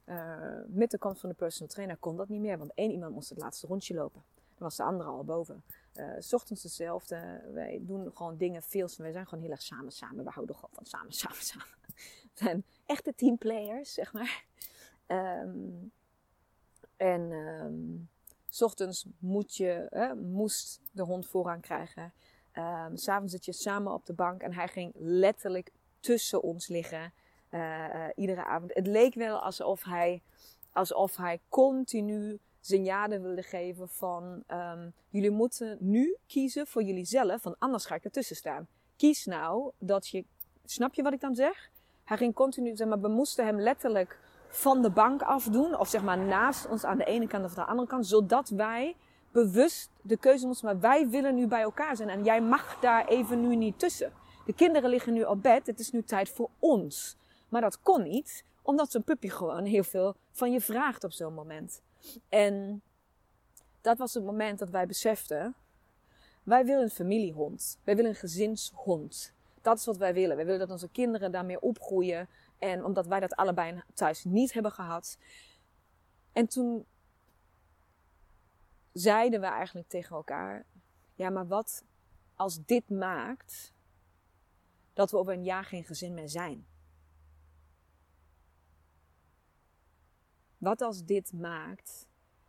Uh, 0.05 0.35
met 0.67 0.91
de 0.91 0.97
komst 0.97 1.19
van 1.19 1.29
de 1.29 1.35
personal 1.35 1.73
trainer 1.73 1.97
kon 1.97 2.17
dat 2.17 2.29
niet 2.29 2.41
meer, 2.41 2.57
want 2.57 2.71
één 2.73 2.91
iemand 2.91 3.13
moest 3.13 3.29
het 3.29 3.37
laatste 3.37 3.67
rondje 3.67 3.93
lopen 3.93 4.21
was 4.61 4.75
de 4.75 4.83
andere 4.83 5.09
al 5.09 5.23
boven. 5.23 5.63
Uh, 5.93 6.13
s 6.19 6.33
ochtends 6.33 6.63
hetzelfde. 6.63 7.41
Wij 7.53 7.79
doen 7.81 8.11
gewoon 8.13 8.37
dingen 8.37 8.63
veel. 8.63 8.89
Wij 8.97 9.11
zijn 9.11 9.27
gewoon 9.27 9.43
heel 9.43 9.51
erg 9.51 9.61
samen, 9.61 9.91
samen. 9.91 10.23
We 10.23 10.29
houden 10.29 10.55
gewoon 10.55 10.69
van 10.73 10.85
samen, 10.85 11.13
samen, 11.13 11.41
samen. 11.41 11.67
We 12.21 12.29
zijn 12.33 12.65
echte 12.85 13.15
teamplayers, 13.15 13.93
zeg 13.93 14.13
maar. 14.13 14.45
Um, 15.07 15.91
en 16.97 17.21
um, 17.31 18.09
s 18.49 18.61
ochtends 18.61 19.05
moet 19.19 19.55
je, 19.55 20.15
moest 20.21 20.81
de 20.91 21.03
hond 21.03 21.27
voorrang 21.27 21.61
krijgen. 21.61 22.13
Um, 22.53 22.97
S'avonds 22.97 23.33
zit 23.33 23.45
je 23.45 23.53
samen 23.53 23.93
op 23.93 24.05
de 24.05 24.13
bank 24.13 24.41
en 24.41 24.53
hij 24.53 24.67
ging 24.67 24.93
letterlijk 24.95 25.71
tussen 25.99 26.41
ons 26.41 26.67
liggen. 26.67 27.13
Uh, 27.51 28.05
iedere 28.15 28.45
avond. 28.45 28.73
Het 28.73 28.87
leek 28.87 29.13
wel 29.13 29.39
alsof 29.39 29.83
hij, 29.83 30.21
alsof 30.73 31.15
hij 31.15 31.39
continu 31.49 32.39
signalen 32.61 33.21
wilde 33.21 33.43
geven 33.43 33.89
van 33.89 34.43
um, 34.47 34.93
jullie 35.09 35.31
moeten 35.31 35.77
nu 35.79 36.17
kiezen 36.27 36.67
voor 36.67 36.83
jullie 36.83 37.05
zelf, 37.05 37.43
want 37.43 37.55
anders 37.59 37.85
ga 37.85 37.95
ik 37.95 38.03
ertussen 38.03 38.35
staan. 38.35 38.67
Kies 38.95 39.25
nou 39.25 39.71
dat 39.77 40.07
je, 40.07 40.25
snap 40.65 40.93
je 40.93 41.03
wat 41.03 41.13
ik 41.13 41.19
dan 41.19 41.35
zeg? 41.35 41.69
Hij 42.03 42.17
ging 42.17 42.33
continu, 42.33 42.75
zeg 42.75 42.87
maar, 42.87 42.99
we 42.99 43.07
moesten 43.07 43.45
hem 43.45 43.59
letterlijk 43.59 44.19
van 44.47 44.81
de 44.81 44.89
bank 44.89 45.21
afdoen, 45.21 45.79
of 45.79 45.87
zeg 45.87 46.03
maar 46.03 46.17
naast 46.17 46.67
ons 46.67 46.83
aan 46.83 46.97
de 46.97 47.05
ene 47.05 47.27
kant 47.27 47.45
of 47.45 47.53
de 47.53 47.65
andere 47.65 47.87
kant, 47.87 48.07
zodat 48.07 48.49
wij 48.49 48.95
bewust 49.31 49.89
de 50.01 50.17
keuze 50.17 50.47
moesten, 50.47 50.65
maar 50.65 50.79
wij 50.79 51.09
willen 51.09 51.35
nu 51.35 51.47
bij 51.47 51.61
elkaar 51.61 51.95
zijn 51.95 52.09
en 52.09 52.23
jij 52.23 52.41
mag 52.41 52.79
daar 52.79 53.07
even 53.07 53.41
nu 53.41 53.55
niet 53.55 53.79
tussen. 53.79 54.13
De 54.45 54.53
kinderen 54.53 54.89
liggen 54.89 55.13
nu 55.13 55.23
op 55.23 55.41
bed, 55.41 55.67
het 55.67 55.79
is 55.79 55.91
nu 55.91 56.03
tijd 56.03 56.29
voor 56.29 56.49
ons. 56.59 57.17
Maar 57.51 57.61
dat 57.61 57.81
kon 57.81 58.03
niet, 58.03 58.43
omdat 58.61 58.91
zo'n 58.91 59.03
puppy 59.03 59.29
gewoon 59.29 59.65
heel 59.65 59.83
veel 59.83 60.15
van 60.31 60.51
je 60.51 60.61
vraagt 60.61 61.03
op 61.03 61.11
zo'n 61.11 61.33
moment. 61.33 61.81
En 62.29 62.81
dat 63.81 63.97
was 63.97 64.13
het 64.13 64.23
moment 64.23 64.59
dat 64.59 64.69
wij 64.69 64.87
beseften: 64.87 65.55
wij 66.43 66.65
willen 66.65 66.83
een 66.83 66.89
familiehond. 66.89 67.79
Wij 67.83 67.95
willen 67.95 68.11
een 68.11 68.17
gezinshond. 68.17 69.33
Dat 69.61 69.77
is 69.77 69.85
wat 69.85 69.97
wij 69.97 70.13
willen. 70.13 70.35
Wij 70.35 70.45
willen 70.45 70.59
dat 70.59 70.69
onze 70.69 70.89
kinderen 70.89 71.31
daarmee 71.31 71.61
opgroeien. 71.61 72.27
En 72.57 72.85
omdat 72.85 73.07
wij 73.07 73.19
dat 73.19 73.35
allebei 73.35 73.83
thuis 73.93 74.23
niet 74.23 74.53
hebben 74.53 74.71
gehad. 74.71 75.17
En 76.31 76.47
toen 76.47 76.85
zeiden 78.91 79.39
we 79.39 79.47
eigenlijk 79.47 79.87
tegen 79.87 80.15
elkaar: 80.15 80.65
ja, 81.15 81.29
maar 81.29 81.47
wat 81.47 81.83
als 82.35 82.65
dit 82.65 82.89
maakt 82.89 83.73
dat 84.93 85.11
we 85.11 85.17
over 85.17 85.33
een 85.33 85.43
jaar 85.43 85.65
geen 85.65 85.83
gezin 85.83 86.13
meer 86.13 86.29
zijn? 86.29 86.65
Wat 90.61 90.81
als 90.81 91.03
dit 91.05 91.33
maakt 91.33 92.07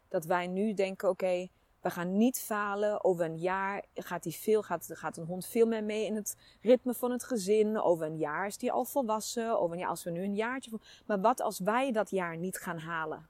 dat 0.08 0.24
wij 0.24 0.46
nu 0.46 0.74
denken: 0.74 1.08
oké, 1.08 1.48
we 1.80 1.90
gaan 1.90 2.16
niet 2.16 2.40
falen. 2.40 3.04
Over 3.04 3.24
een 3.24 3.38
jaar 3.38 3.84
gaat, 3.94 4.22
die 4.22 4.34
veel, 4.34 4.62
gaat, 4.62 4.88
gaat 4.92 5.16
een 5.16 5.26
hond 5.26 5.46
veel 5.46 5.66
meer 5.66 5.84
mee 5.84 6.06
in 6.06 6.14
het 6.14 6.36
ritme 6.60 6.94
van 6.94 7.10
het 7.10 7.24
gezin. 7.24 7.80
Over 7.80 8.06
een 8.06 8.18
jaar 8.18 8.46
is 8.46 8.56
die 8.58 8.72
al 8.72 8.84
volwassen. 8.84 9.60
Over 9.60 9.72
een 9.72 9.78
jaar, 9.80 9.88
als 9.88 10.04
we 10.04 10.10
nu 10.10 10.22
een 10.22 10.34
jaartje. 10.34 10.78
Maar 11.06 11.20
wat 11.20 11.40
als 11.40 11.58
wij 11.58 11.92
dat 11.92 12.10
jaar 12.10 12.36
niet 12.36 12.56
gaan 12.56 12.78
halen? 12.78 13.28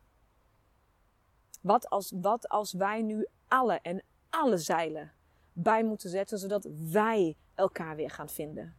Wat 1.60 1.88
als, 1.88 2.12
wat 2.14 2.48
als 2.48 2.72
wij 2.72 3.02
nu 3.02 3.26
alle 3.48 3.78
en 3.82 4.02
alle 4.30 4.58
zeilen 4.58 5.12
bij 5.52 5.84
moeten 5.84 6.10
zetten, 6.10 6.38
zodat 6.38 6.68
wij 6.90 7.36
elkaar 7.54 7.96
weer 7.96 8.10
gaan 8.10 8.28
vinden? 8.28 8.74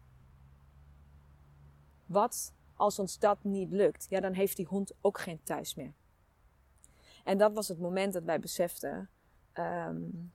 Wat 2.06 2.54
als 2.84 3.00
ons 3.00 3.20
dat 3.20 3.44
niet 3.44 3.72
lukt? 3.72 4.06
Ja, 4.10 4.20
dan 4.20 4.34
heeft 4.34 4.58
die 4.58 4.66
hond 4.66 4.92
ook 5.02 5.20
geen 5.20 5.44
thuis 5.44 5.76
meer. 5.76 5.94
En 7.24 7.38
dat 7.38 7.54
was 7.54 7.68
het 7.68 7.80
moment 7.80 8.14
dat 8.14 8.24
wij 8.24 8.40
beseften 8.40 9.10
um, 9.54 10.34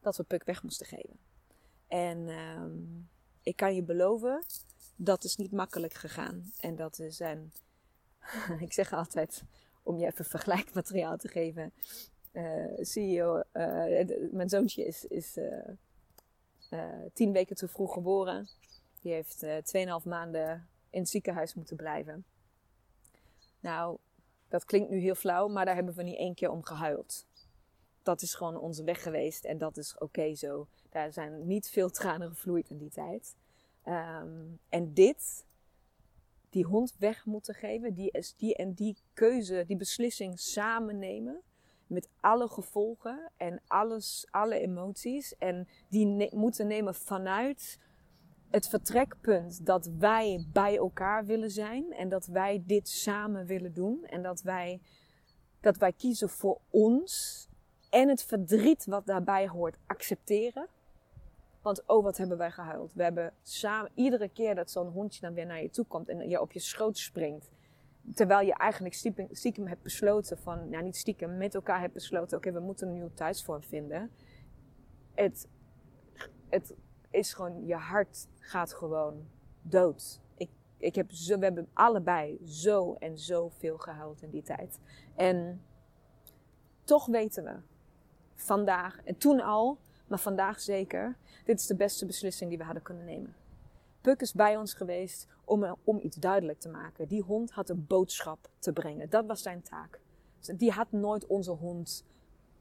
dat 0.00 0.16
we 0.16 0.22
Puk 0.22 0.44
weg 0.44 0.62
moesten 0.62 0.86
geven. 0.86 1.18
En 1.86 2.28
um, 2.28 3.08
ik 3.42 3.56
kan 3.56 3.74
je 3.74 3.82
beloven, 3.82 4.44
dat 4.96 5.24
is 5.24 5.36
niet 5.36 5.52
makkelijk 5.52 5.94
gegaan. 5.94 6.52
En 6.60 6.76
dat 6.76 6.98
een, 6.98 7.52
ik 8.66 8.72
zeg 8.72 8.92
altijd, 8.92 9.44
om 9.82 9.98
je 9.98 10.06
even 10.06 10.24
vergelijkmateriaal 10.24 11.16
te 11.16 11.28
geven. 11.28 11.72
Uh, 12.32 12.78
CEO, 12.80 13.42
uh, 13.52 14.30
mijn 14.30 14.48
zoontje 14.48 14.86
is, 14.86 15.04
is 15.04 15.36
uh, 16.70 16.88
tien 17.12 17.32
weken 17.32 17.56
te 17.56 17.68
vroeg 17.68 17.92
geboren. 17.92 18.48
Die 19.00 19.12
heeft 19.12 19.44
2,5 19.44 20.08
maanden 20.08 20.68
in 20.90 21.00
het 21.00 21.08
ziekenhuis 21.08 21.54
moeten 21.54 21.76
blijven. 21.76 22.24
Nou, 23.60 23.98
dat 24.48 24.64
klinkt 24.64 24.90
nu 24.90 24.98
heel 24.98 25.14
flauw, 25.14 25.48
maar 25.48 25.64
daar 25.64 25.74
hebben 25.74 25.94
we 25.94 26.02
niet 26.02 26.18
één 26.18 26.34
keer 26.34 26.50
om 26.50 26.64
gehuild. 26.64 27.26
Dat 28.02 28.22
is 28.22 28.34
gewoon 28.34 28.56
onze 28.56 28.84
weg 28.84 29.02
geweest 29.02 29.44
en 29.44 29.58
dat 29.58 29.76
is 29.76 29.98
oké 29.98 30.34
zo. 30.34 30.66
Daar 30.90 31.12
zijn 31.12 31.46
niet 31.46 31.68
veel 31.68 31.90
tranen 31.90 32.28
gevloeid 32.28 32.70
in 32.70 32.78
die 32.78 32.90
tijd. 32.90 33.36
Um, 33.86 34.58
en 34.68 34.94
dit, 34.94 35.44
die 36.50 36.64
hond 36.64 36.96
weg 36.98 37.26
moeten 37.26 37.54
geven, 37.54 37.94
die, 37.94 38.24
die, 38.36 38.54
en 38.54 38.72
die 38.72 38.96
keuze, 39.12 39.64
die 39.66 39.76
beslissing 39.76 40.38
samen 40.38 40.98
nemen. 40.98 41.40
Met 41.86 42.08
alle 42.20 42.48
gevolgen 42.48 43.30
en 43.36 43.60
alles, 43.66 44.26
alle 44.30 44.58
emoties. 44.58 45.36
En 45.38 45.68
die 45.88 46.34
moeten 46.34 46.66
nemen 46.66 46.94
vanuit 46.94 47.78
het 48.50 48.68
vertrekpunt 48.68 49.66
dat 49.66 49.90
wij 49.98 50.46
bij 50.52 50.76
elkaar 50.76 51.26
willen 51.26 51.50
zijn 51.50 51.92
en 51.92 52.08
dat 52.08 52.26
wij 52.26 52.62
dit 52.66 52.88
samen 52.88 53.46
willen 53.46 53.72
doen 53.72 54.04
en 54.04 54.22
dat 54.22 54.42
wij, 54.42 54.80
dat 55.60 55.76
wij 55.76 55.92
kiezen 55.92 56.28
voor 56.28 56.60
ons 56.70 57.48
en 57.90 58.08
het 58.08 58.22
verdriet 58.22 58.84
wat 58.84 59.06
daarbij 59.06 59.48
hoort 59.48 59.76
accepteren. 59.86 60.68
Want 61.62 61.86
oh, 61.86 62.04
wat 62.04 62.16
hebben 62.16 62.38
wij 62.38 62.50
gehuild. 62.50 62.92
We 62.94 63.02
hebben 63.02 63.32
samen, 63.42 63.90
iedere 63.94 64.28
keer 64.28 64.54
dat 64.54 64.70
zo'n 64.70 64.88
hondje 64.88 65.20
dan 65.20 65.34
weer 65.34 65.46
naar 65.46 65.62
je 65.62 65.70
toe 65.70 65.84
komt 65.84 66.08
en 66.08 66.28
je 66.28 66.40
op 66.40 66.52
je 66.52 66.60
schoot 66.60 66.98
springt. 66.98 67.50
Terwijl 68.14 68.46
je 68.46 68.54
eigenlijk 68.54 68.94
stiekem, 69.30 69.66
hebt 69.66 69.82
besloten 69.82 70.38
van, 70.38 70.68
nou 70.68 70.84
niet 70.84 70.96
stiekem, 70.96 71.36
met 71.36 71.54
elkaar 71.54 71.80
hebt 71.80 71.92
besloten, 71.92 72.36
oké, 72.36 72.52
we 72.52 72.60
moeten 72.60 72.86
een 72.86 72.92
nieuwe 72.92 73.14
thuisvorm 73.14 73.62
vinden. 73.62 74.10
Het, 75.14 75.48
het 76.48 76.74
is 77.10 77.34
gewoon, 77.34 77.66
je 77.66 77.74
hart 77.74 78.28
gaat 78.38 78.74
gewoon 78.74 79.28
dood. 79.62 80.20
Ik, 80.34 80.50
ik 80.76 80.94
heb 80.94 81.12
zo, 81.12 81.38
we 81.38 81.44
hebben 81.44 81.68
allebei 81.72 82.38
zo 82.44 82.94
en 82.94 83.18
zoveel 83.18 83.78
gehuild 83.78 84.22
in 84.22 84.30
die 84.30 84.42
tijd. 84.42 84.78
En 85.14 85.62
toch 86.84 87.06
weten 87.06 87.44
we, 87.44 87.56
vandaag 88.34 89.00
en 89.04 89.16
toen 89.16 89.40
al, 89.40 89.78
maar 90.06 90.18
vandaag 90.18 90.60
zeker, 90.60 91.16
dit 91.44 91.60
is 91.60 91.66
de 91.66 91.76
beste 91.76 92.06
beslissing 92.06 92.48
die 92.48 92.58
we 92.58 92.64
hadden 92.64 92.82
kunnen 92.82 93.04
nemen. 93.04 93.34
Puk 94.00 94.20
is 94.20 94.32
bij 94.32 94.56
ons 94.56 94.74
geweest 94.74 95.26
om, 95.44 95.76
om 95.84 95.98
iets 96.02 96.16
duidelijk 96.16 96.60
te 96.60 96.68
maken. 96.68 97.08
Die 97.08 97.22
hond 97.22 97.50
had 97.50 97.68
een 97.68 97.86
boodschap 97.86 98.50
te 98.58 98.72
brengen. 98.72 99.10
Dat 99.10 99.26
was 99.26 99.42
zijn 99.42 99.62
taak. 99.62 100.00
Die 100.56 100.70
had 100.70 100.92
nooit 100.92 101.26
onze 101.26 101.50
hond 101.50 102.04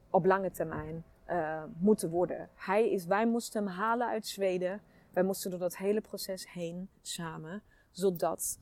op 0.09 0.25
lange 0.25 0.51
termijn 0.51 1.03
uh, 1.29 1.63
moeten 1.77 2.09
worden. 2.09 2.49
Hij 2.55 2.91
is, 2.91 3.05
wij 3.05 3.27
moesten 3.27 3.63
hem 3.63 3.73
halen 3.73 4.07
uit 4.07 4.27
Zweden. 4.27 4.81
Wij 5.11 5.23
moesten 5.23 5.49
door 5.49 5.59
dat 5.59 5.77
hele 5.77 6.01
proces 6.01 6.51
heen 6.51 6.89
samen, 7.01 7.61
zodat, 7.91 8.59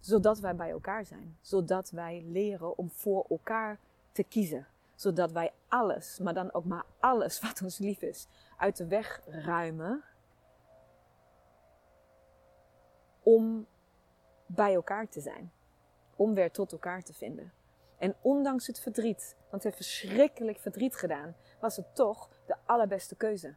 zodat 0.00 0.38
wij 0.38 0.56
bij 0.56 0.70
elkaar 0.70 1.06
zijn. 1.06 1.36
Zodat 1.40 1.90
wij 1.90 2.22
leren 2.26 2.78
om 2.78 2.90
voor 2.90 3.26
elkaar 3.28 3.78
te 4.12 4.22
kiezen. 4.22 4.66
Zodat 4.94 5.32
wij 5.32 5.52
alles, 5.68 6.18
maar 6.18 6.34
dan 6.34 6.52
ook 6.52 6.64
maar 6.64 6.84
alles 6.98 7.40
wat 7.46 7.62
ons 7.62 7.78
lief 7.78 8.02
is, 8.02 8.26
uit 8.56 8.76
de 8.76 8.86
weg 8.86 9.22
ruimen. 9.26 10.02
Om 13.22 13.66
bij 14.46 14.74
elkaar 14.74 15.08
te 15.08 15.20
zijn. 15.20 15.52
Om 16.16 16.34
weer 16.34 16.50
tot 16.50 16.72
elkaar 16.72 17.02
te 17.02 17.12
vinden. 17.12 17.52
En 17.98 18.14
ondanks 18.20 18.66
het 18.66 18.80
verdriet, 18.80 19.36
want 19.38 19.62
het 19.62 19.62
heeft 19.62 19.76
verschrikkelijk 19.76 20.58
verdriet 20.58 20.96
gedaan, 20.96 21.34
was 21.60 21.76
het 21.76 21.94
toch 21.94 22.28
de 22.46 22.56
allerbeste 22.64 23.16
keuze. 23.16 23.54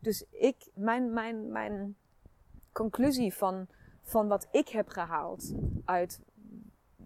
Dus 0.00 0.24
ik, 0.30 0.70
mijn, 0.74 1.12
mijn, 1.12 1.52
mijn 1.52 1.96
conclusie 2.72 3.34
van, 3.34 3.66
van 4.02 4.28
wat 4.28 4.48
ik 4.50 4.68
heb 4.68 4.88
gehaald 4.88 5.52
uit, 5.84 6.20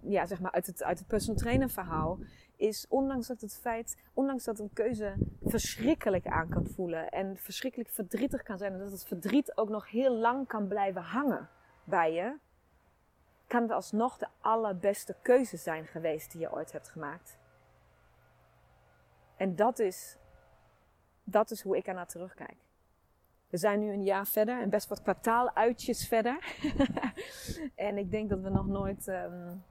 ja, 0.02 0.26
zeg 0.26 0.40
maar 0.40 0.52
uit, 0.52 0.66
het, 0.66 0.82
uit 0.82 0.98
het 0.98 1.08
personal 1.08 1.40
trainer 1.40 1.70
verhaal, 1.70 2.18
is 2.56 2.86
ondanks 2.88 3.26
dat 3.26 3.40
het 3.40 3.54
feit, 3.54 3.96
ondanks 4.12 4.44
dat 4.44 4.58
een 4.58 4.72
keuze 4.72 5.14
verschrikkelijk 5.42 6.26
aan 6.26 6.48
kan 6.48 6.66
voelen 6.66 7.08
en 7.08 7.36
verschrikkelijk 7.36 7.90
verdrietig 7.90 8.42
kan 8.42 8.58
zijn 8.58 8.72
en 8.72 8.78
dat 8.78 8.90
het 8.90 9.04
verdriet 9.04 9.56
ook 9.56 9.68
nog 9.68 9.90
heel 9.90 10.16
lang 10.16 10.46
kan 10.46 10.68
blijven 10.68 11.02
hangen 11.02 11.48
bij 11.84 12.12
je, 12.12 12.36
kan 13.46 13.62
het 13.62 13.70
alsnog 13.70 14.18
de 14.18 14.28
allerbeste 14.40 15.16
keuze 15.22 15.56
zijn 15.56 15.86
geweest 15.86 16.32
die 16.32 16.40
je 16.40 16.52
ooit 16.52 16.72
hebt 16.72 16.88
gemaakt. 16.88 17.38
En 19.36 19.56
dat 19.56 19.78
is, 19.78 20.16
dat 21.24 21.50
is 21.50 21.62
hoe 21.62 21.76
ik 21.76 21.86
ernaar 21.86 22.06
terugkijk. 22.06 22.56
We 23.48 23.56
zijn 23.56 23.80
nu 23.80 23.92
een 23.92 24.04
jaar 24.04 24.26
verder 24.26 24.60
en 24.60 24.70
best 24.70 24.88
wat 24.88 25.02
kwartaaluitjes 25.02 26.08
verder. 26.08 26.58
en 27.74 27.98
ik 27.98 28.10
denk 28.10 28.30
dat 28.30 28.40
we 28.40 28.48
nog 28.48 28.66
nooit 28.66 29.06
um, 29.06 29.64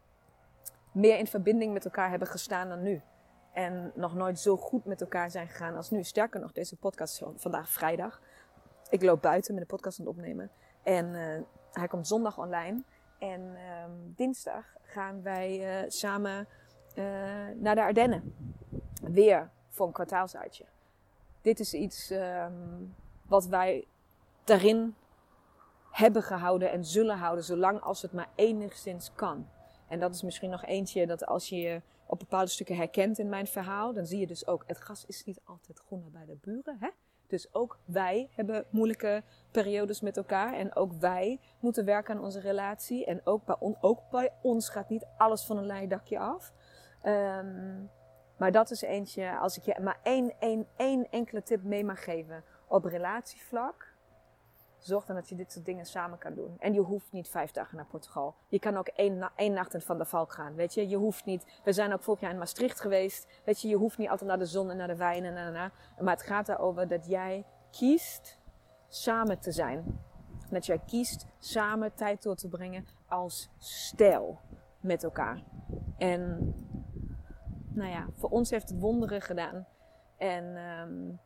meer 0.91 1.17
in 1.17 1.27
verbinding 1.27 1.73
met 1.73 1.85
elkaar 1.85 2.09
hebben 2.09 2.27
gestaan 2.27 2.69
dan 2.69 2.81
nu. 2.81 3.01
En 3.53 3.91
nog 3.95 4.15
nooit 4.15 4.39
zo 4.39 4.57
goed 4.57 4.85
met 4.85 5.01
elkaar 5.01 5.31
zijn 5.31 5.47
gegaan 5.47 5.75
als 5.75 5.89
nu. 5.89 6.03
Sterker 6.03 6.39
nog, 6.39 6.51
deze 6.51 6.75
podcast 6.75 7.23
vandaag 7.35 7.69
vrijdag. 7.69 8.21
Ik 8.89 9.01
loop 9.01 9.21
buiten 9.21 9.53
met 9.53 9.63
de 9.63 9.75
podcast 9.75 9.99
aan 9.99 10.05
het 10.05 10.15
opnemen. 10.15 10.51
En 10.83 11.05
uh, 11.05 11.41
hij 11.71 11.87
komt 11.87 12.07
zondag 12.07 12.37
online. 12.37 12.83
En 13.31 13.41
um, 13.41 14.13
dinsdag 14.15 14.65
gaan 14.81 15.21
wij 15.21 15.83
uh, 15.83 15.89
samen 15.89 16.47
uh, 16.95 17.05
naar 17.55 17.75
de 17.75 17.81
Ardennen. 17.81 18.35
Weer 19.01 19.51
voor 19.69 19.87
een 19.87 19.93
kwartaalsuitje. 19.93 20.65
Dit 21.41 21.59
is 21.59 21.73
iets 21.73 22.11
um, 22.11 22.95
wat 23.27 23.45
wij 23.45 23.87
daarin 24.43 24.95
hebben 25.91 26.23
gehouden 26.23 26.71
en 26.71 26.85
zullen 26.85 27.17
houden, 27.17 27.43
zolang 27.43 27.81
als 27.81 28.01
het 28.01 28.13
maar 28.13 28.29
enigszins 28.35 29.13
kan. 29.13 29.49
En 29.87 29.99
dat 29.99 30.15
is 30.15 30.21
misschien 30.21 30.49
nog 30.49 30.65
eentje 30.65 31.07
dat 31.07 31.25
als 31.25 31.49
je 31.49 31.55
je 31.55 31.81
op 32.05 32.19
bepaalde 32.19 32.49
stukken 32.49 32.75
herkent 32.75 33.19
in 33.19 33.29
mijn 33.29 33.47
verhaal, 33.47 33.93
dan 33.93 34.05
zie 34.05 34.19
je 34.19 34.27
dus 34.27 34.47
ook, 34.47 34.63
het 34.67 34.77
gras 34.77 35.05
is 35.05 35.23
niet 35.23 35.41
altijd 35.43 35.79
groener 35.79 36.11
bij 36.11 36.25
de 36.25 36.37
buren. 36.41 36.77
Hè? 36.79 36.89
Dus 37.27 37.53
ook 37.53 37.79
wij 37.85 38.29
hebben 38.31 38.65
moeilijke 38.69 39.23
periodes 39.51 40.01
met 40.01 40.17
elkaar. 40.17 40.53
En 40.53 40.75
ook 40.75 40.93
wij 40.93 41.39
moeten 41.59 41.85
werken 41.85 42.15
aan 42.15 42.23
onze 42.23 42.39
relatie. 42.39 43.05
En 43.05 43.21
ook 43.23 43.45
bij, 43.45 43.55
ook 43.81 43.99
bij 44.11 44.31
ons 44.41 44.69
gaat 44.69 44.89
niet 44.89 45.05
alles 45.17 45.45
van 45.45 45.57
een 45.57 45.65
leidakje 45.65 46.19
af. 46.19 46.53
Um, 47.03 47.89
maar 48.37 48.51
dat 48.51 48.71
is 48.71 48.81
eentje, 48.81 49.37
als 49.37 49.57
ik 49.57 49.63
je 49.63 49.79
maar 49.81 49.99
één, 50.03 50.33
één, 50.39 50.67
één 50.75 51.07
enkele 51.09 51.43
tip 51.43 51.63
mee 51.63 51.83
mag 51.83 52.03
geven 52.03 52.43
op 52.67 52.85
relatievlak. 52.85 53.94
Zorg 54.85 55.05
dan 55.05 55.15
dat 55.15 55.29
je 55.29 55.35
dit 55.35 55.51
soort 55.51 55.65
dingen 55.65 55.85
samen 55.85 56.17
kan 56.17 56.33
doen. 56.33 56.55
En 56.59 56.73
je 56.73 56.79
hoeft 56.79 57.11
niet 57.11 57.29
vijf 57.29 57.51
dagen 57.51 57.75
naar 57.75 57.85
Portugal. 57.85 58.35
Je 58.47 58.59
kan 58.59 58.77
ook 58.77 58.87
één, 58.87 59.31
één 59.35 59.53
nacht 59.53 59.73
in 59.73 59.81
Van 59.81 59.97
der 59.97 60.05
Valk 60.05 60.33
gaan. 60.33 60.55
Weet 60.55 60.73
je, 60.73 60.89
je 60.89 60.97
hoeft 60.97 61.25
niet. 61.25 61.45
We 61.63 61.73
zijn 61.73 61.93
ook 61.93 62.03
vorig 62.03 62.19
jaar 62.19 62.31
in 62.31 62.37
Maastricht 62.37 62.81
geweest. 62.81 63.27
Weet 63.45 63.61
je, 63.61 63.67
je 63.67 63.75
hoeft 63.75 63.97
niet 63.97 64.09
altijd 64.09 64.29
naar 64.29 64.39
de 64.39 64.45
zon 64.45 64.69
en 64.69 64.77
naar 64.77 64.87
de 64.87 64.95
wijn 64.95 65.25
en. 65.25 65.71
Maar 65.99 66.13
het 66.13 66.21
gaat 66.21 66.49
erover 66.49 66.87
dat 66.87 67.07
jij 67.07 67.45
kiest 67.71 68.39
samen 68.87 69.39
te 69.39 69.51
zijn. 69.51 70.01
Dat 70.49 70.65
jij 70.65 70.79
kiest 70.85 71.25
samen 71.39 71.93
tijd 71.93 72.23
door 72.23 72.35
te 72.35 72.49
brengen 72.49 72.85
als 73.07 73.49
stijl 73.57 74.39
met 74.79 75.03
elkaar. 75.03 75.43
En 75.97 76.53
nou 77.67 77.89
ja, 77.89 78.07
voor 78.13 78.29
ons 78.29 78.49
heeft 78.49 78.69
het 78.69 78.79
wonderen 78.79 79.21
gedaan. 79.21 79.67
En 80.17 80.43
um, 80.57 81.19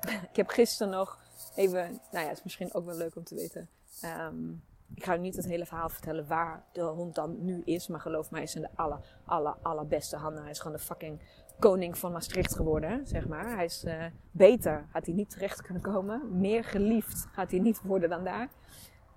ik 0.30 0.36
heb 0.36 0.48
gisteren 0.48 0.92
nog 0.92 1.24
even, 1.54 2.00
nou 2.10 2.24
ja, 2.24 2.30
is 2.30 2.42
misschien 2.42 2.74
ook 2.74 2.84
wel 2.84 2.96
leuk 2.96 3.16
om 3.16 3.24
te 3.24 3.34
weten. 3.34 3.68
Um, 4.04 4.62
Ik 4.94 5.04
ga 5.04 5.14
niet 5.14 5.36
het 5.36 5.44
hele 5.44 5.66
verhaal 5.66 5.88
vertellen 5.88 6.26
waar 6.26 6.64
de 6.72 6.82
hond 6.82 7.14
dan 7.14 7.44
nu 7.44 7.62
is. 7.64 7.88
Maar 7.88 8.00
geloof 8.00 8.30
mij, 8.30 8.40
hij 8.40 8.48
is 8.48 8.54
in 8.54 8.62
de 8.62 8.68
aller, 8.74 8.98
aller, 9.24 9.56
allerbeste 9.62 10.16
handen. 10.16 10.42
Hij 10.42 10.50
is 10.50 10.60
gewoon 10.60 10.76
de 10.76 10.82
fucking 10.82 11.20
koning 11.58 11.98
van 11.98 12.12
Maastricht 12.12 12.54
geworden, 12.54 13.06
zeg 13.06 13.28
maar. 13.28 13.54
Hij 13.54 13.64
is 13.64 13.84
uh, 13.84 14.04
beter, 14.30 14.86
had 14.90 15.06
hij 15.06 15.14
niet 15.14 15.30
terecht 15.30 15.62
kunnen 15.62 15.82
komen. 15.82 16.38
Meer 16.40 16.64
geliefd 16.64 17.26
gaat 17.32 17.50
hij 17.50 17.60
niet 17.60 17.82
worden 17.82 18.08
dan 18.08 18.24
daar. 18.24 18.48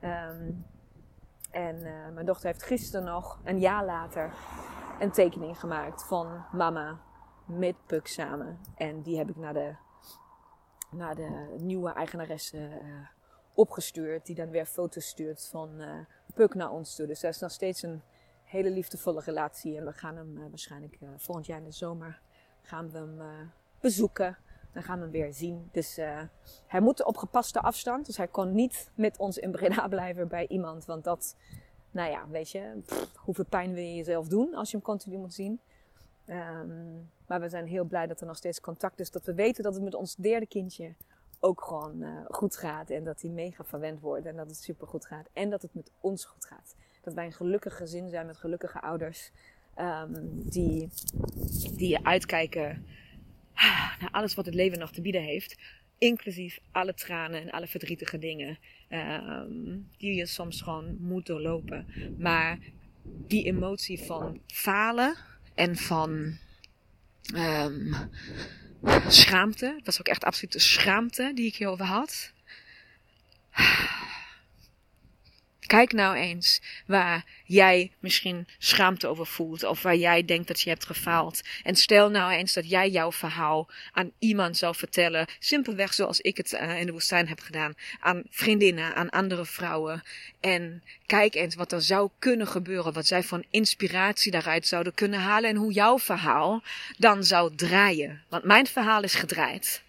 Um, 0.02 0.66
en 1.52 1.76
uh, 1.76 2.10
mijn 2.14 2.26
dochter 2.26 2.48
heeft 2.48 2.64
gisteren 2.64 3.06
nog, 3.06 3.40
een 3.44 3.60
jaar 3.60 3.86
later, 3.86 4.34
een 5.00 5.12
tekening 5.12 5.60
gemaakt 5.60 6.04
van 6.04 6.46
mama 6.52 7.00
met 7.46 7.76
Puk 7.86 8.08
samen. 8.08 8.60
En 8.76 9.02
die 9.02 9.18
heb 9.18 9.30
ik 9.30 9.36
naar 9.36 9.54
de, 9.54 9.76
naar 10.92 11.16
de 11.16 11.56
nieuwe 11.58 11.94
eigenaresse 11.94 12.58
uh, 12.58 13.08
opgestuurd. 13.54 14.26
Die 14.26 14.36
dan 14.36 14.50
weer 14.50 14.66
foto's 14.66 15.08
stuurt 15.08 15.48
van 15.52 15.70
uh, 15.82 15.94
Puk 16.34 16.54
naar 16.54 16.72
ons 16.72 16.96
toe. 16.96 17.08
Dus 17.08 17.20
dat 17.20 17.34
is 17.34 17.40
nog 17.40 17.52
steeds 17.52 17.82
een 17.82 18.02
hele 18.44 18.70
liefdevolle 18.70 19.22
relatie. 19.22 19.78
En 19.78 19.86
we 19.86 19.92
gaan 19.92 20.16
hem 20.16 20.50
waarschijnlijk 20.50 20.98
volgend 21.18 21.46
jaar 21.46 21.58
in 21.58 21.64
de 21.64 21.72
zomer 21.72 22.22
gaan 22.62 22.92
we 22.92 22.98
hem 22.98 23.22
bezoeken. 23.80 24.38
Dan 24.74 24.84
gaan 24.84 24.98
we 24.98 25.04
hem 25.04 25.12
weer 25.12 25.34
zien. 25.34 25.70
Dus 25.72 25.96
hij 26.68 26.80
moet 26.80 27.04
op 27.04 27.18
gepaste 27.18 27.60
afstand. 27.60 28.06
Dus 28.06 28.18
hij 28.18 28.28
kon 28.28 28.52
niet 28.52 28.92
met 28.96 29.18
ons 29.18 29.38
in 29.38 29.52
Breda 29.52 29.88
blijven 29.98 30.28
bij 30.28 30.48
iemand. 30.48 30.86
Want 30.86 31.04
dat, 31.04 31.36
nou 31.92 32.12
ja, 32.12 32.28
weet 32.28 32.50
je, 32.50 32.82
hoeveel 33.16 33.46
pijn 33.46 33.74
wil 33.74 33.84
je 33.84 33.96
jezelf 33.96 34.28
doen 34.28 34.56
als 34.56 34.72
je 34.72 34.78
hem 34.78 34.86
continu 34.86 35.18
moet 35.18 35.34
zien. 35.34 35.60
Um, 36.30 37.10
maar 37.28 37.42
we 37.42 37.50
zijn 37.50 37.68
heel 37.68 37.84
blij 37.84 38.08
dat 38.08 38.22
er 38.22 38.28
nog 38.28 38.38
steeds 38.38 38.62
contact 38.62 39.00
is. 39.00 39.12
Dat 39.12 39.26
we 39.26 39.34
weten 39.34 39.64
dat 39.64 39.74
het 39.74 39.84
met 39.84 39.96
ons 39.96 40.16
derde 40.16 40.46
kindje 40.46 40.94
ook 41.40 41.62
gewoon 41.62 42.02
uh, 42.02 42.26
goed 42.28 42.58
gaat. 42.58 42.90
En 42.90 43.04
dat 43.04 43.22
hij 43.22 43.32
mega 43.32 43.64
verwend 43.64 44.00
wordt. 44.00 44.26
En 44.26 44.36
dat 44.36 44.48
het 44.48 44.58
super 44.58 44.88
goed 44.88 45.06
gaat. 45.06 45.30
En 45.34 45.50
dat 45.50 45.62
het 45.62 45.74
met 45.74 45.92
ons 46.02 46.26
goed 46.26 46.46
gaat. 46.46 46.76
Dat 47.02 47.14
wij 47.14 47.26
een 47.26 47.34
gelukkig 47.34 47.78
gezin 47.78 48.10
zijn 48.10 48.26
met 48.26 48.38
gelukkige 48.38 48.82
ouders. 48.82 49.32
Um, 49.80 50.50
die, 50.50 50.90
die 51.76 52.06
uitkijken 52.06 52.86
naar 54.00 54.10
alles 54.12 54.36
wat 54.36 54.46
het 54.46 54.56
leven 54.56 54.80
nog 54.80 54.92
te 54.92 55.02
bieden 55.02 55.24
heeft. 55.24 55.60
Inclusief 55.98 56.60
alle 56.72 56.94
tranen 56.94 57.42
en 57.42 57.50
alle 57.50 57.68
verdrietige 57.68 58.18
dingen. 58.18 58.58
Um, 58.90 59.90
die 59.98 60.16
je 60.16 60.26
soms 60.26 60.62
gewoon 60.62 60.98
moet 61.00 61.26
doorlopen. 61.26 61.88
Maar 62.18 62.60
die 63.04 63.44
emotie 63.44 64.04
van 64.04 64.40
falen 64.48 65.16
en 65.60 65.78
van 65.78 66.38
um, 67.36 67.96
schaamte. 69.08 69.72
Dat 69.76 69.86
was 69.86 70.00
ook 70.00 70.08
echt 70.08 70.24
absoluut 70.24 70.54
de 70.54 70.60
schaamte 70.60 71.32
die 71.36 71.46
ik 71.46 71.56
hierover 71.56 71.86
had. 71.86 72.32
Kijk 75.70 75.94
nou 75.94 76.16
eens 76.16 76.62
waar 76.86 77.26
jij 77.44 77.92
misschien 78.00 78.48
schaamte 78.58 79.08
over 79.08 79.26
voelt 79.26 79.64
of 79.64 79.82
waar 79.82 79.96
jij 79.96 80.26
denkt 80.26 80.48
dat 80.48 80.62
je 80.62 80.70
hebt 80.70 80.86
gefaald. 80.86 81.42
En 81.64 81.76
stel 81.76 82.10
nou 82.10 82.32
eens 82.32 82.54
dat 82.54 82.70
jij 82.70 82.90
jouw 82.90 83.12
verhaal 83.12 83.68
aan 83.92 84.12
iemand 84.20 84.58
zou 84.58 84.76
vertellen, 84.76 85.28
simpelweg 85.40 85.94
zoals 85.94 86.20
ik 86.20 86.38
het 86.38 86.54
uh, 86.54 86.80
in 86.80 86.86
de 86.86 86.92
woestijn 86.92 87.28
heb 87.28 87.40
gedaan, 87.40 87.74
aan 88.00 88.24
vriendinnen, 88.30 88.96
aan 88.96 89.10
andere 89.10 89.46
vrouwen. 89.46 90.04
En 90.40 90.84
kijk 91.06 91.36
eens 91.36 91.56
wat 91.56 91.72
er 91.72 91.82
zou 91.82 92.10
kunnen 92.20 92.48
gebeuren, 92.48 92.94
wat 92.94 93.08
zij 93.08 93.24
van 93.24 93.44
inspiratie 93.50 94.32
daaruit 94.32 94.68
zouden 94.68 94.94
kunnen 94.94 95.20
halen 95.20 95.50
en 95.50 95.56
hoe 95.56 95.74
jouw 95.74 96.00
verhaal 96.00 96.64
dan 96.98 97.24
zou 97.24 97.56
draaien. 97.56 98.22
Want 98.30 98.44
mijn 98.44 98.68
verhaal 98.68 99.04
is 99.04 99.16
gedraaid. 99.16 99.84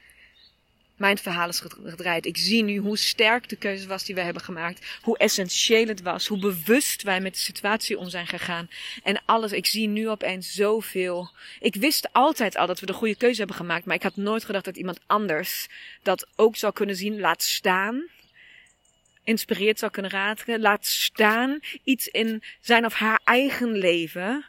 Mijn 1.01 1.19
verhaal 1.19 1.49
is 1.49 1.63
gedraaid. 1.85 2.27
Ik 2.27 2.37
zie 2.37 2.63
nu 2.63 2.77
hoe 2.77 2.99
sterk 2.99 3.49
de 3.49 3.57
keuze 3.57 3.89
was 3.89 4.05
die 4.05 4.15
wij 4.15 4.25
hebben 4.25 4.43
gemaakt. 4.43 4.87
Hoe 5.03 5.19
essentieel 5.19 5.87
het 5.87 6.03
was. 6.03 6.27
Hoe 6.27 6.39
bewust 6.39 7.03
wij 7.03 7.21
met 7.21 7.35
de 7.35 7.41
situatie 7.41 7.99
om 7.99 8.09
zijn 8.09 8.27
gegaan. 8.27 8.71
En 9.03 9.23
alles. 9.25 9.53
Ik 9.53 9.67
zie 9.67 9.89
nu 9.89 10.09
opeens 10.09 10.53
zoveel. 10.53 11.31
Ik 11.61 11.75
wist 11.75 12.13
altijd 12.13 12.57
al 12.57 12.67
dat 12.67 12.81
we 12.81 12.87
de 12.87 12.93
goede 12.93 13.17
keuze 13.17 13.39
hebben 13.39 13.57
gemaakt. 13.57 13.85
Maar 13.85 13.97
ik 13.97 14.03
had 14.03 14.17
nooit 14.17 14.45
gedacht 14.45 14.65
dat 14.65 14.77
iemand 14.77 15.01
anders 15.07 15.69
dat 16.03 16.27
ook 16.37 16.57
zou 16.57 16.73
kunnen 16.73 16.97
zien. 16.97 17.21
Laat 17.21 17.43
staan. 17.43 18.05
Inspireerd 19.25 19.79
zou 19.79 19.91
kunnen 19.93 20.11
raken. 20.11 20.61
Laat 20.61 20.87
staan. 20.87 21.59
Iets 21.85 22.09
in 22.09 22.43
zijn 22.61 22.85
of 22.85 22.95
haar 22.95 23.21
eigen 23.25 23.73
leven 23.73 24.45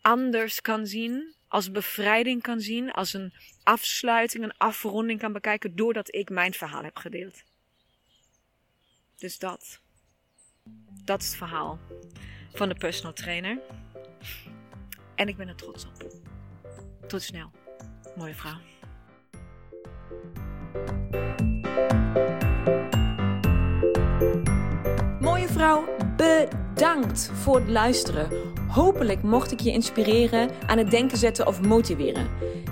anders 0.00 0.60
kan 0.60 0.86
zien 0.86 1.34
als 1.52 1.70
bevrijding 1.70 2.42
kan 2.42 2.60
zien, 2.60 2.90
als 2.90 3.12
een 3.12 3.32
afsluiting, 3.62 4.44
een 4.44 4.56
afronding 4.56 5.20
kan 5.20 5.32
bekijken 5.32 5.76
doordat 5.76 6.14
ik 6.14 6.30
mijn 6.30 6.52
verhaal 6.52 6.82
heb 6.82 6.96
gedeeld. 6.96 7.42
Dus 9.16 9.38
dat. 9.38 9.80
Dat 11.04 11.20
is 11.20 11.26
het 11.26 11.36
verhaal 11.36 11.78
van 12.52 12.68
de 12.68 12.74
personal 12.74 13.12
trainer. 13.12 13.58
En 15.14 15.28
ik 15.28 15.36
ben 15.36 15.48
er 15.48 15.54
trots 15.54 15.86
op. 15.86 16.12
Tot 17.08 17.22
snel. 17.22 17.50
Mooie 18.16 18.34
vrouw. 18.34 18.60
Mooie 25.20 25.48
vrouw, 25.48 25.96
bedankt 26.16 27.30
voor 27.32 27.56
het 27.56 27.68
luisteren. 27.68 28.61
Hopelijk 28.72 29.22
mocht 29.22 29.52
ik 29.52 29.60
je 29.60 29.70
inspireren, 29.70 30.50
aan 30.66 30.78
het 30.78 30.90
denken 30.90 31.18
zetten 31.18 31.46
of 31.46 31.62
motiveren. 31.62 32.28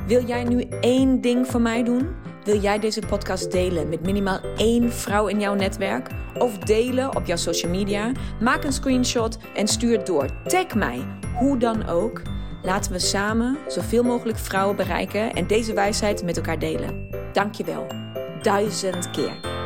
Wil 0.07 0.25
jij 0.25 0.45
nu 0.45 0.67
één 0.81 1.21
ding 1.21 1.47
voor 1.47 1.61
mij 1.61 1.83
doen? 1.83 2.09
Wil 2.45 2.61
jij 2.61 2.79
deze 2.79 3.01
podcast 3.07 3.51
delen 3.51 3.89
met 3.89 4.03
minimaal 4.03 4.41
één 4.57 4.93
vrouw 4.93 5.27
in 5.27 5.41
jouw 5.41 5.55
netwerk? 5.55 6.09
Of 6.39 6.59
delen 6.59 7.17
op 7.17 7.27
jouw 7.27 7.37
social 7.37 7.73
media? 7.73 8.13
Maak 8.41 8.65
een 8.65 8.73
screenshot 8.73 9.39
en 9.55 9.69
stuur 9.69 9.97
het 9.97 10.07
door. 10.07 10.27
Tag 10.45 10.75
mij, 10.75 11.05
hoe 11.39 11.59
dan 11.59 11.89
ook. 11.89 12.23
Laten 12.63 12.93
we 12.93 12.99
samen 12.99 13.59
zoveel 13.69 14.03
mogelijk 14.03 14.39
vrouwen 14.39 14.77
bereiken 14.77 15.33
en 15.33 15.47
deze 15.47 15.75
wijsheid 15.75 16.25
met 16.25 16.37
elkaar 16.37 16.59
delen. 16.59 17.09
Dankjewel. 17.33 17.87
Duizend 18.43 19.11
keer. 19.11 19.60